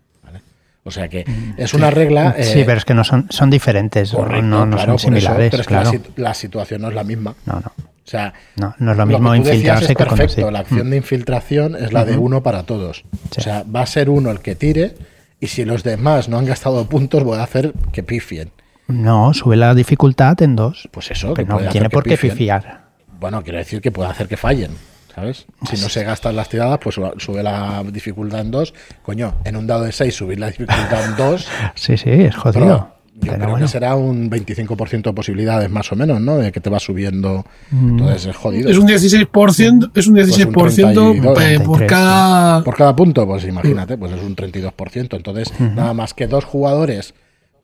O 0.85 0.93
sea 0.93 1.09
que 1.09 1.25
es 1.57 1.75
una 1.75 1.91
regla. 1.91 2.37
sí, 2.41 2.61
eh, 2.61 2.65
pero 2.65 2.79
es 2.79 2.85
que 2.85 2.95
no 2.95 3.03
son, 3.03 3.27
son 3.31 3.51
diferentes, 3.51 4.13
correcto, 4.13 4.43
no, 4.47 4.65
no 4.65 4.77
claro, 4.77 4.97
son 4.99 5.15
eso, 5.17 5.27
similares, 5.27 5.51
pero 5.51 5.61
es 5.63 5.67
que 5.67 5.75
claro. 5.75 5.91
la, 5.91 5.99
sit- 5.99 6.11
la 6.15 6.35
situación 6.35 6.83
no 6.83 6.89
es 6.91 6.95
la 6.95 7.03
misma. 7.03 7.35
No, 7.45 7.55
no. 7.55 7.73
O 7.77 8.09
sea, 8.09 8.33
No, 8.55 8.73
no 8.79 8.93
es 8.93 8.97
lo 8.99 9.05
mismo 9.05 9.33
que 9.33 9.39
tú 9.39 9.45
decías 9.47 9.83
infiltrarse 9.83 9.93
es 9.93 9.97
que 9.97 10.05
perfecto. 10.05 10.51
La 10.53 10.61
acción 10.61 10.91
de 10.91 10.97
infiltración 10.99 11.75
es 11.75 11.93
la 11.93 12.05
de 12.05 12.17
uno 12.17 12.45
para 12.45 12.63
todos. 12.63 13.03
Sí. 13.33 13.39
O 13.39 13.43
sea, 13.43 13.65
va 13.65 13.81
a 13.81 13.87
ser 13.87 14.09
uno 14.11 14.31
el 14.31 14.39
que 14.39 14.55
tire 14.55 14.95
y 15.41 15.49
si 15.49 15.65
los 15.65 15.83
demás 15.83 16.29
no 16.29 16.39
han 16.39 16.47
gastado 16.47 16.87
puntos, 16.89 17.25
voy 17.25 17.39
a 17.39 17.43
hacer 17.43 17.73
que 17.93 18.03
pifien. 18.03 18.51
No, 18.89 19.35
sube 19.35 19.57
la 19.57 19.75
dificultad 19.75 20.41
en 20.43 20.57
dos. 20.57 20.89
Pues 20.93 21.11
eso, 21.11 21.35
que 21.35 21.43
Pero 21.43 21.49
no 21.49 21.55
puede 21.57 21.71
tiene 21.71 21.91
por 21.91 22.05
qué 22.05 22.17
pifiar. 22.17 22.87
Bueno, 23.19 23.43
quiero 23.43 23.59
decir 23.59 23.81
que 23.81 23.91
puede 23.91 24.11
hacer 24.11 24.29
que 24.29 24.37
fallen, 24.37 24.71
¿sabes? 25.15 25.47
Si 25.69 25.81
no 25.81 25.89
se 25.89 26.05
gastan 26.05 26.37
las 26.37 26.49
tiradas, 26.49 26.79
pues 26.79 26.97
sube 27.17 27.43
la 27.43 27.83
dificultad 27.85 28.41
en 28.41 28.51
dos. 28.51 28.75
Coño, 29.03 29.35
en 29.45 29.57
un 29.57 29.67
dado 29.67 29.85
de 29.85 29.93
6 29.93 30.15
subir 30.15 30.39
la 30.39 30.49
dificultad 30.49 31.05
en 31.05 31.17
dos. 31.17 31.49
Sí, 31.75 31.97
sí, 31.97 32.11
es 32.11 32.35
pero 32.37 32.53
jodido. 32.53 32.96
Yo 33.17 33.21
Pero 33.33 33.35
creo 33.37 33.51
bueno. 33.51 33.65
que 33.67 33.73
será 33.73 33.95
un 33.97 34.31
25% 34.31 35.03
de 35.03 35.13
posibilidades 35.15 35.71
más 35.71 35.91
o 35.91 35.97
menos, 35.97 36.21
¿no? 36.21 36.37
De 36.37 36.53
que 36.53 36.61
te 36.61 36.69
va 36.71 36.79
subiendo. 36.79 37.45
Entonces 37.73 38.27
es 38.27 38.37
jodido. 38.37 38.69
Es 38.71 38.77
un 38.79 38.87
16%, 38.87 39.91
es 39.95 40.07
un 40.07 40.15
16% 40.17 40.53
Pues 40.53 40.79
un 40.79 40.85
32, 40.85 41.17
eh, 41.17 41.21
por 41.25 41.35
33, 41.79 41.89
cada. 41.91 42.63
Por 42.63 42.77
cada 42.77 42.95
punto, 42.95 43.27
pues 43.27 43.45
imagínate, 43.45 43.97
pues 43.97 44.13
es 44.13 44.23
un 44.23 44.37
32%. 44.37 45.17
Entonces, 45.17 45.51
nada 45.59 45.95
más 45.95 46.13
que 46.15 46.27
dos 46.27 46.45
jugadores, 46.45 47.15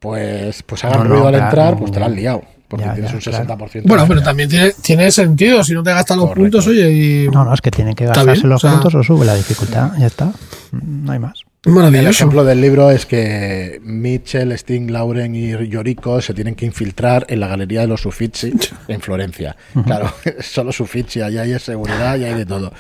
pues, 0.01 0.63
pues 0.65 0.85
hagan 0.85 0.99
No, 1.01 1.05
no, 1.05 1.11
ruido 1.11 1.29
al 1.29 1.35
claro, 1.35 1.47
entrar, 1.49 1.77
pues 1.79 1.93
te 1.93 2.01
la 2.01 2.07
han 2.07 2.15
liado. 2.15 2.43
Porque 2.67 2.87
Ya, 2.87 2.95
tienes 2.95 3.11
ya, 3.11 3.17
un 3.17 3.23
claro. 3.45 3.45
60%. 3.67 3.83
Bueno, 3.87 4.03
de 4.05 4.09
pero 4.09 4.23
también 4.23 4.49
tiene, 4.49 4.73
tiene 4.81 5.11
sentido. 5.11 5.63
Si 5.63 5.75
no 5.75 5.83
te 5.83 5.91
gastan 5.93 6.17
los 6.17 6.29
Correcto. 6.29 6.43
puntos, 6.43 6.67
oye, 6.67 6.91
y. 6.91 7.29
No, 7.29 7.45
no, 7.45 7.53
es 7.53 7.61
que 7.61 7.71
tienen 7.71 7.95
que 7.95 8.07
gastarse 8.07 8.47
los 8.47 8.65
o 8.65 8.67
sea- 8.69 8.73
puntos 8.81 8.95
o 8.95 9.03
sube 9.03 9.27
la 9.27 9.35
dificultad. 9.35 9.91
Ya 9.99 10.07
está. 10.07 10.33
Mm, 10.71 11.05
No 11.05 11.13
hay 11.13 11.19
más. 11.19 11.42
El 11.65 11.73
Maravilloso. 11.73 12.09
ejemplo 12.11 12.45
del 12.45 12.61
libro 12.61 12.91
es 12.91 13.07
que 13.07 13.81
Mitchell, 13.85 14.51
Sting, 14.53 14.91
Lauren 14.91 15.35
y 15.37 15.51
Yoriko 15.69 16.21
se 16.21 16.35
tienen 16.35 16.57
que 16.57 16.67
infiltrar 16.67 17.25
en 17.29 17.39
la 17.39 17.47
galería 17.47 17.83
de 17.83 17.87
los 17.87 18.05
Uffizi 18.05 18.53
en 18.89 19.01
Florencia. 19.01 19.57
Claro, 19.85 20.13
solo 20.41 20.71
Uffizi, 20.71 21.21
allí 21.23 21.39
hay 21.39 21.57
seguridad 21.61 22.17
y 22.19 22.25
hay 22.25 22.35
de 22.35 22.47
todo. 22.47 22.73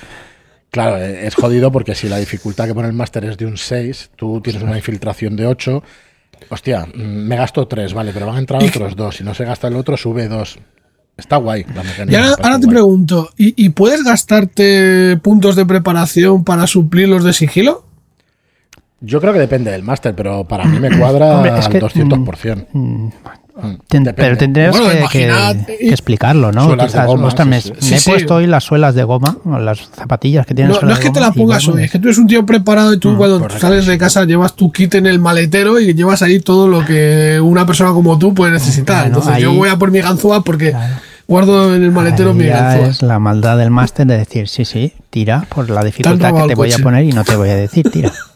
Claro, 0.70 0.96
eh, 0.96 1.26
es 1.28 1.34
jodido 1.36 1.70
porque 1.70 1.94
si 1.94 2.08
la 2.08 2.16
dificultad 2.18 2.66
que 2.66 2.74
pone 2.74 2.88
el 2.88 2.94
máster 2.94 3.24
es 3.26 3.36
de 3.36 3.46
un 3.46 3.56
6, 3.56 4.10
tú 4.16 4.40
tienes 4.40 4.62
una 4.62 4.76
infiltración 4.76 5.36
de 5.36 5.46
8. 5.46 5.82
Hostia, 6.48 6.84
mm, 6.86 6.98
me 7.00 7.36
gasto 7.36 7.68
3, 7.68 7.94
vale, 7.94 8.10
pero 8.12 8.26
van 8.26 8.36
a 8.36 8.38
entrar 8.40 8.60
Y- 8.64 8.66
otros 8.66 8.96
2. 8.96 9.16
Si 9.18 9.22
no 9.22 9.32
se 9.32 9.44
gasta 9.44 9.68
el 9.68 9.76
otro, 9.76 9.96
sube 9.96 10.26
2. 10.26 10.58
Está 11.16 11.36
guay 11.36 11.64
la 11.72 11.84
Y 11.84 11.86
mecánica. 11.86 12.18
ahora, 12.18 12.30
parece 12.30 12.42
ahora 12.48 12.58
te 12.58 12.64
guay. 12.66 12.74
pregunto, 12.74 13.30
¿y, 13.36 13.64
y 13.64 13.68
puedes 13.68 14.02
gastarte 14.02 15.18
puntos 15.22 15.54
de 15.54 15.66
preparación 15.66 16.42
para 16.42 16.66
suplir 16.66 17.06
los 17.08 17.22
de 17.22 17.32
sigilo? 17.32 17.84
Yo 19.02 19.20
creo 19.20 19.32
que 19.32 19.38
depende 19.40 19.70
del 19.70 19.82
máster, 19.82 20.14
pero 20.14 20.44
para 20.44 20.64
mí 20.64 20.78
me 20.78 20.96
cuadra 20.96 21.34
Hombre, 21.36 21.58
es 21.58 21.66
al 21.66 21.72
que, 21.72 21.80
200%. 21.80 22.66
Mm, 22.72 23.08
Mm, 23.54 23.74
ten- 23.86 24.14
pero 24.16 24.34
tendrías 24.38 24.70
Bueno, 24.78 25.06
que, 25.10 25.30
explicarlo, 25.80 26.52
¿no? 26.52 26.64
Suelas 26.64 26.86
de 26.86 26.92
Quizás, 26.98 27.06
goma, 27.06 27.26
ostras, 27.28 27.44
sí, 27.46 27.50
me, 27.50 27.60
sí. 27.60 27.72
me 27.74 27.80
Sí, 27.82 27.94
he 28.10 28.12
puesto 28.14 28.34
hoy 28.36 28.46
las 28.46 28.64
suelas 28.64 28.94
de 28.94 29.04
goma, 29.04 29.36
o 29.44 29.58
las 29.58 29.90
zapatillas 29.94 30.46
que 30.46 30.54
tienen 30.54 30.72
No, 30.72 30.80
no 30.80 30.90
es 30.92 30.98
de 30.98 31.04
que 31.04 31.10
te 31.10 31.20
la 31.20 31.26
goma, 31.26 31.36
y 31.36 31.38
pongas 31.44 31.68
hoy, 31.68 31.84
es 31.84 31.90
que 31.90 31.98
tú 31.98 32.08
eres 32.08 32.16
un 32.16 32.26
tío 32.28 32.46
preparado 32.46 32.94
y 32.94 32.98
tú 32.98 33.14
cuando 33.14 33.40
correcto, 33.40 33.60
sales 33.60 33.84
de 33.84 33.98
casa 33.98 34.24
llevas 34.24 34.54
tu 34.56 34.72
kit 34.72 34.94
en 34.94 35.04
el 35.06 35.18
maletero 35.18 35.78
y 35.78 35.92
llevas 35.92 36.22
ahí 36.22 36.40
todo 36.40 36.66
lo 36.66 36.82
que 36.86 37.38
una 37.42 37.66
persona 37.66 37.92
como 37.92 38.18
tú 38.18 38.32
puede 38.32 38.52
necesitar. 38.52 39.02
Bueno, 39.02 39.18
Entonces 39.18 39.42
yo 39.42 39.52
voy 39.52 39.68
a 39.68 39.76
por 39.76 39.90
mi 39.90 40.00
ganzúa 40.00 40.42
porque 40.42 40.70
Claro. 40.70 40.94
guardo 41.28 41.74
en 41.76 41.82
el 41.84 41.92
maletero 41.92 42.30
ahí 42.30 42.36
mi 42.36 42.46
ganzúa. 42.46 42.88
es 42.88 43.02
la 43.02 43.18
maldad 43.18 43.58
del 43.58 43.70
máster 43.70 44.06
de 44.06 44.16
decir, 44.16 44.48
sí, 44.48 44.64
sí, 44.64 44.94
tira 45.10 45.44
por 45.54 45.68
la 45.68 45.84
dificultad 45.84 46.34
que 46.34 46.48
te 46.48 46.54
voy 46.54 46.72
a 46.72 46.78
poner 46.78 47.04
y 47.04 47.12
no 47.12 47.22
te 47.22 47.36
voy 47.36 47.50
a 47.50 47.54
decir, 47.56 47.90
tira. 47.90 48.10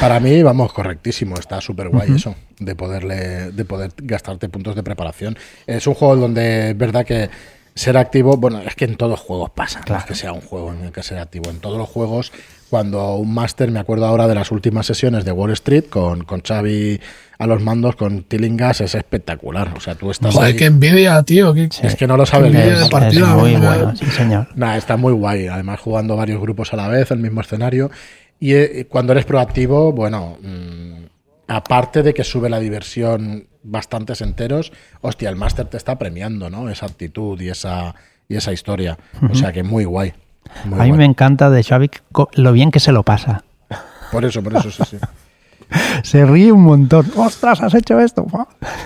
Para 0.00 0.20
mí, 0.20 0.42
vamos, 0.42 0.72
correctísimo. 0.72 1.36
Está 1.38 1.60
súper 1.60 1.88
guay 1.88 2.12
eso, 2.14 2.34
de 2.58 2.74
poderle, 2.74 3.50
de 3.52 3.64
poder 3.64 3.92
gastarte 3.96 4.48
puntos 4.48 4.74
de 4.76 4.82
preparación. 4.82 5.36
Es 5.66 5.86
un 5.86 5.94
juego 5.94 6.16
donde 6.16 6.70
es 6.70 6.78
verdad 6.78 7.04
que 7.04 7.30
ser 7.74 7.96
activo, 7.96 8.36
bueno, 8.36 8.60
es 8.60 8.74
que 8.74 8.86
en 8.86 8.96
todos 8.96 9.10
los 9.10 9.20
juegos 9.20 9.50
pasa, 9.50 9.80
no 9.88 9.96
es 9.96 10.04
que 10.04 10.14
sea 10.16 10.32
un 10.32 10.40
juego 10.40 10.72
en 10.72 10.84
el 10.86 10.92
que 10.92 11.02
ser 11.04 11.18
activo. 11.18 11.48
En 11.50 11.60
todos 11.60 11.78
los 11.78 11.88
juegos, 11.88 12.32
cuando 12.70 13.14
un 13.14 13.32
máster, 13.32 13.70
me 13.70 13.78
acuerdo 13.78 14.04
ahora 14.06 14.26
de 14.26 14.34
las 14.34 14.50
últimas 14.50 14.84
sesiones 14.84 15.24
de 15.24 15.30
Wall 15.30 15.52
Street 15.52 15.84
con, 15.88 16.24
con 16.24 16.40
Xavi 16.42 17.00
a 17.38 17.46
los 17.46 17.62
mandos, 17.62 17.94
con 17.94 18.24
Tillingas, 18.24 18.80
es 18.80 18.96
espectacular. 18.96 19.72
O 19.76 19.80
sea, 19.80 19.94
tú 19.94 20.10
estás. 20.10 20.34
Joder, 20.34 20.48
ahí- 20.50 20.56
qué 20.56 20.64
envidia, 20.64 21.22
tío. 21.22 21.54
qué- 21.54 21.68
Es 21.82 21.94
que 21.94 22.08
no 22.08 22.16
lo 22.16 22.26
sabes 22.26 22.50
Qué 22.50 22.68
Es 22.82 22.88
partida, 22.88 23.28
muy 23.36 23.52
venga. 23.52 23.68
bueno, 23.76 23.96
sí, 23.96 24.06
señor. 24.06 24.48
Está 24.76 24.96
muy 24.96 25.12
guay. 25.12 25.46
Además, 25.46 25.78
jugando 25.78 26.16
varios 26.16 26.40
grupos 26.40 26.72
a 26.72 26.76
la 26.76 26.88
vez, 26.88 27.12
el 27.12 27.20
mismo 27.20 27.40
escenario. 27.42 27.92
Y 28.40 28.54
eh, 28.54 28.86
cuando 28.88 29.12
eres 29.12 29.24
proactivo, 29.24 29.92
bueno, 29.92 30.38
mm, 30.40 31.04
aparte 31.48 32.02
de 32.02 32.14
que 32.14 32.24
sube 32.24 32.48
la 32.48 32.60
diversión 32.60 33.46
bastantes 33.62 34.20
enteros, 34.20 34.72
hostia, 35.00 35.28
el 35.28 35.36
máster 35.36 35.66
te 35.66 35.76
está 35.76 35.98
premiando, 35.98 36.48
¿no? 36.48 36.68
Esa 36.68 36.86
actitud 36.86 37.40
y 37.40 37.48
esa, 37.48 37.94
y 38.28 38.36
esa 38.36 38.52
historia. 38.52 38.98
O 39.30 39.34
sea 39.34 39.52
que 39.52 39.62
muy 39.62 39.84
guay. 39.84 40.12
muy 40.64 40.80
A 40.80 40.82
mí 40.84 40.88
guay. 40.90 40.98
me 40.98 41.04
encanta 41.04 41.50
de 41.50 41.62
Xavi 41.62 41.90
lo 42.34 42.52
bien 42.52 42.70
que 42.70 42.80
se 42.80 42.92
lo 42.92 43.02
pasa. 43.02 43.44
Por 44.12 44.24
eso, 44.24 44.42
por 44.42 44.56
eso, 44.56 44.70
sí, 44.70 44.82
sí. 44.88 44.96
Se 46.02 46.24
ríe 46.24 46.52
un 46.52 46.62
montón. 46.62 47.10
¡Ostras, 47.16 47.60
has 47.62 47.74
hecho 47.74 48.00
esto! 48.00 48.26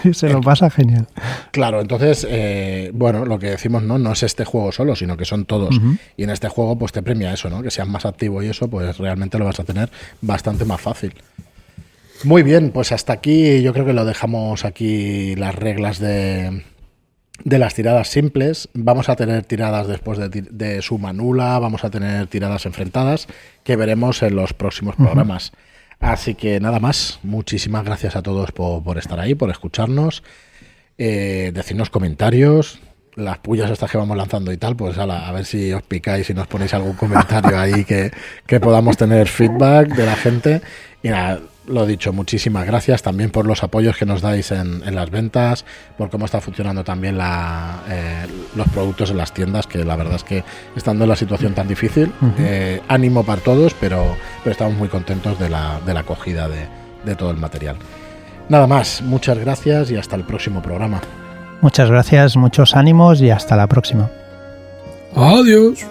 Y 0.05 0.15
se 0.15 0.29
lo 0.29 0.41
pasa 0.41 0.71
genial. 0.71 1.07
Claro, 1.51 1.81
entonces, 1.81 2.27
eh, 2.29 2.91
bueno, 2.95 3.25
lo 3.25 3.39
que 3.39 3.51
decimos 3.51 3.83
no, 3.83 3.99
no 3.99 4.13
es 4.13 4.23
este 4.23 4.45
juego 4.45 4.73
solo, 4.73 4.97
sino 4.97 5.17
que 5.17 5.25
son 5.25 5.45
todos. 5.45 5.79
Y 6.17 6.25
en 6.25 6.31
este 6.31 6.49
juego, 6.49 6.77
pues 6.79 6.93
te 6.93 7.03
premia 7.03 7.33
eso, 7.33 7.51
¿no? 7.51 7.63
Que 7.63 7.71
seas 7.71 7.89
más 7.89 8.07
activo 8.07 8.43
y 8.43 8.49
eso, 8.49 8.69
pues 8.69 8.99
realmente 8.99 9.39
lo 9.39 9.45
vas 9.45 9.61
a 9.61 9.65
tener 9.65 9.91
bastante 10.21 10.65
más 10.65 10.81
fácil. 10.81 11.15
Muy 12.25 12.43
bien, 12.43 12.71
pues 12.71 12.93
hasta 12.93 13.13
aquí 13.13 13.63
yo 13.63 13.73
creo 13.73 13.85
que 13.85 13.93
lo 13.93 14.05
dejamos 14.05 14.65
aquí 14.65 15.35
las 15.35 15.55
reglas 15.55 15.99
de, 15.99 16.65
de 17.45 17.59
las 17.59 17.75
tiradas 17.75 18.09
simples. 18.09 18.69
Vamos 18.75 19.09
a 19.09 19.17
tener 19.17 19.45
tiradas 19.45 19.89
después 19.89 20.19
de 20.31 20.83
suma 20.83 21.13
nula, 21.13 21.59
vamos 21.59 21.85
a 21.85 21.91
tener 21.91 22.29
tiradas 22.29 22.65
enfrentadas 22.67 23.27
que 23.65 23.77
veremos 23.77 24.23
en 24.23 24.37
los 24.37 24.53
próximos 24.53 24.95
programas. 24.97 25.53
Así 26.03 26.35
que 26.35 26.59
nada 26.59 26.81
más, 26.81 27.21
muchísimas 27.23 27.85
gracias 27.85 28.17
a 28.17 28.23
todos 28.23 28.51
por, 28.51 28.83
por 28.83 28.99
estar 28.99 29.21
ahí, 29.21 29.37
por 29.37 29.51
escucharnos, 29.51 30.25
eh, 30.99 31.53
decirnos 31.55 31.91
comentarios, 31.91 32.81
las 33.15 33.39
pullas 33.39 33.71
estas 33.71 33.89
que 33.89 33.99
vamos 33.99 34.17
lanzando 34.17 34.53
y 34.53 34.57
tal, 34.57 34.75
pues 34.75 34.99
a 34.99 35.33
ver 35.33 35.45
si 35.45 35.73
os 35.73 35.83
picáis 35.83 36.29
y 36.29 36.35
nos 36.35 36.49
ponéis 36.49 36.75
algún 36.75 36.95
comentario 36.95 37.57
ahí 37.57 37.85
que, 37.85 38.11
que 38.47 38.59
podamos 38.59 38.97
tener 38.97 39.29
feedback 39.29 39.95
de 39.95 40.05
la 40.05 40.17
gente. 40.17 40.61
Y 41.03 41.09
nada, 41.09 41.41
lo 41.67 41.85
dicho, 41.85 42.13
muchísimas 42.13 42.65
gracias 42.67 43.03
también 43.03 43.31
por 43.31 43.47
los 43.47 43.63
apoyos 43.63 43.97
que 43.97 44.07
nos 44.07 44.21
dais 44.21 44.53
en, 44.53 44.83
en 44.87 44.95
las 44.95 45.11
ventas, 45.11 45.65
por 45.99 46.11
cómo 46.11 46.27
está 46.27 46.41
funcionando 46.41 46.85
también 46.85 47.19
la, 47.19 47.81
eh, 47.89 48.27
los 48.55 48.69
productos 48.69 49.11
en 49.11 49.17
las 49.17 49.33
tiendas, 49.33 49.67
que 49.67 49.85
la 49.85 49.97
verdad 49.97 50.17
es 50.17 50.25
que 50.25 50.45
estando 50.77 51.05
en 51.05 51.11
la 51.11 51.17
situación 51.17 51.55
tan 51.55 51.67
difícil, 51.67 52.13
eh, 52.39 52.81
ánimo 52.89 53.25
para 53.25 53.41
todos, 53.41 53.75
pero, 53.81 54.17
pero 54.45 54.53
estamos 54.53 54.75
muy 54.77 54.89
contentos 54.89 55.39
de 55.39 55.49
la, 55.49 55.81
de 55.85 55.95
la 55.95 56.01
acogida 56.01 56.49
de, 56.49 56.67
de 57.05 57.15
todo 57.17 57.31
el 57.31 57.37
material. 57.37 57.77
Nada 58.49 58.67
más, 58.67 59.03
muchas 59.03 59.39
gracias 59.39 59.91
y 59.91 59.97
hasta 59.97 60.17
el 60.17 60.25
próximo 60.25 60.63
programa. 60.63 61.01
Muchas 61.61 61.91
gracias, 61.91 62.37
muchos 62.37 62.75
ánimos 62.75 63.21
y 63.21 63.31
hasta 63.31 63.57
la 63.57 63.67
próxima. 63.69 64.11
Adiós. 65.15 65.85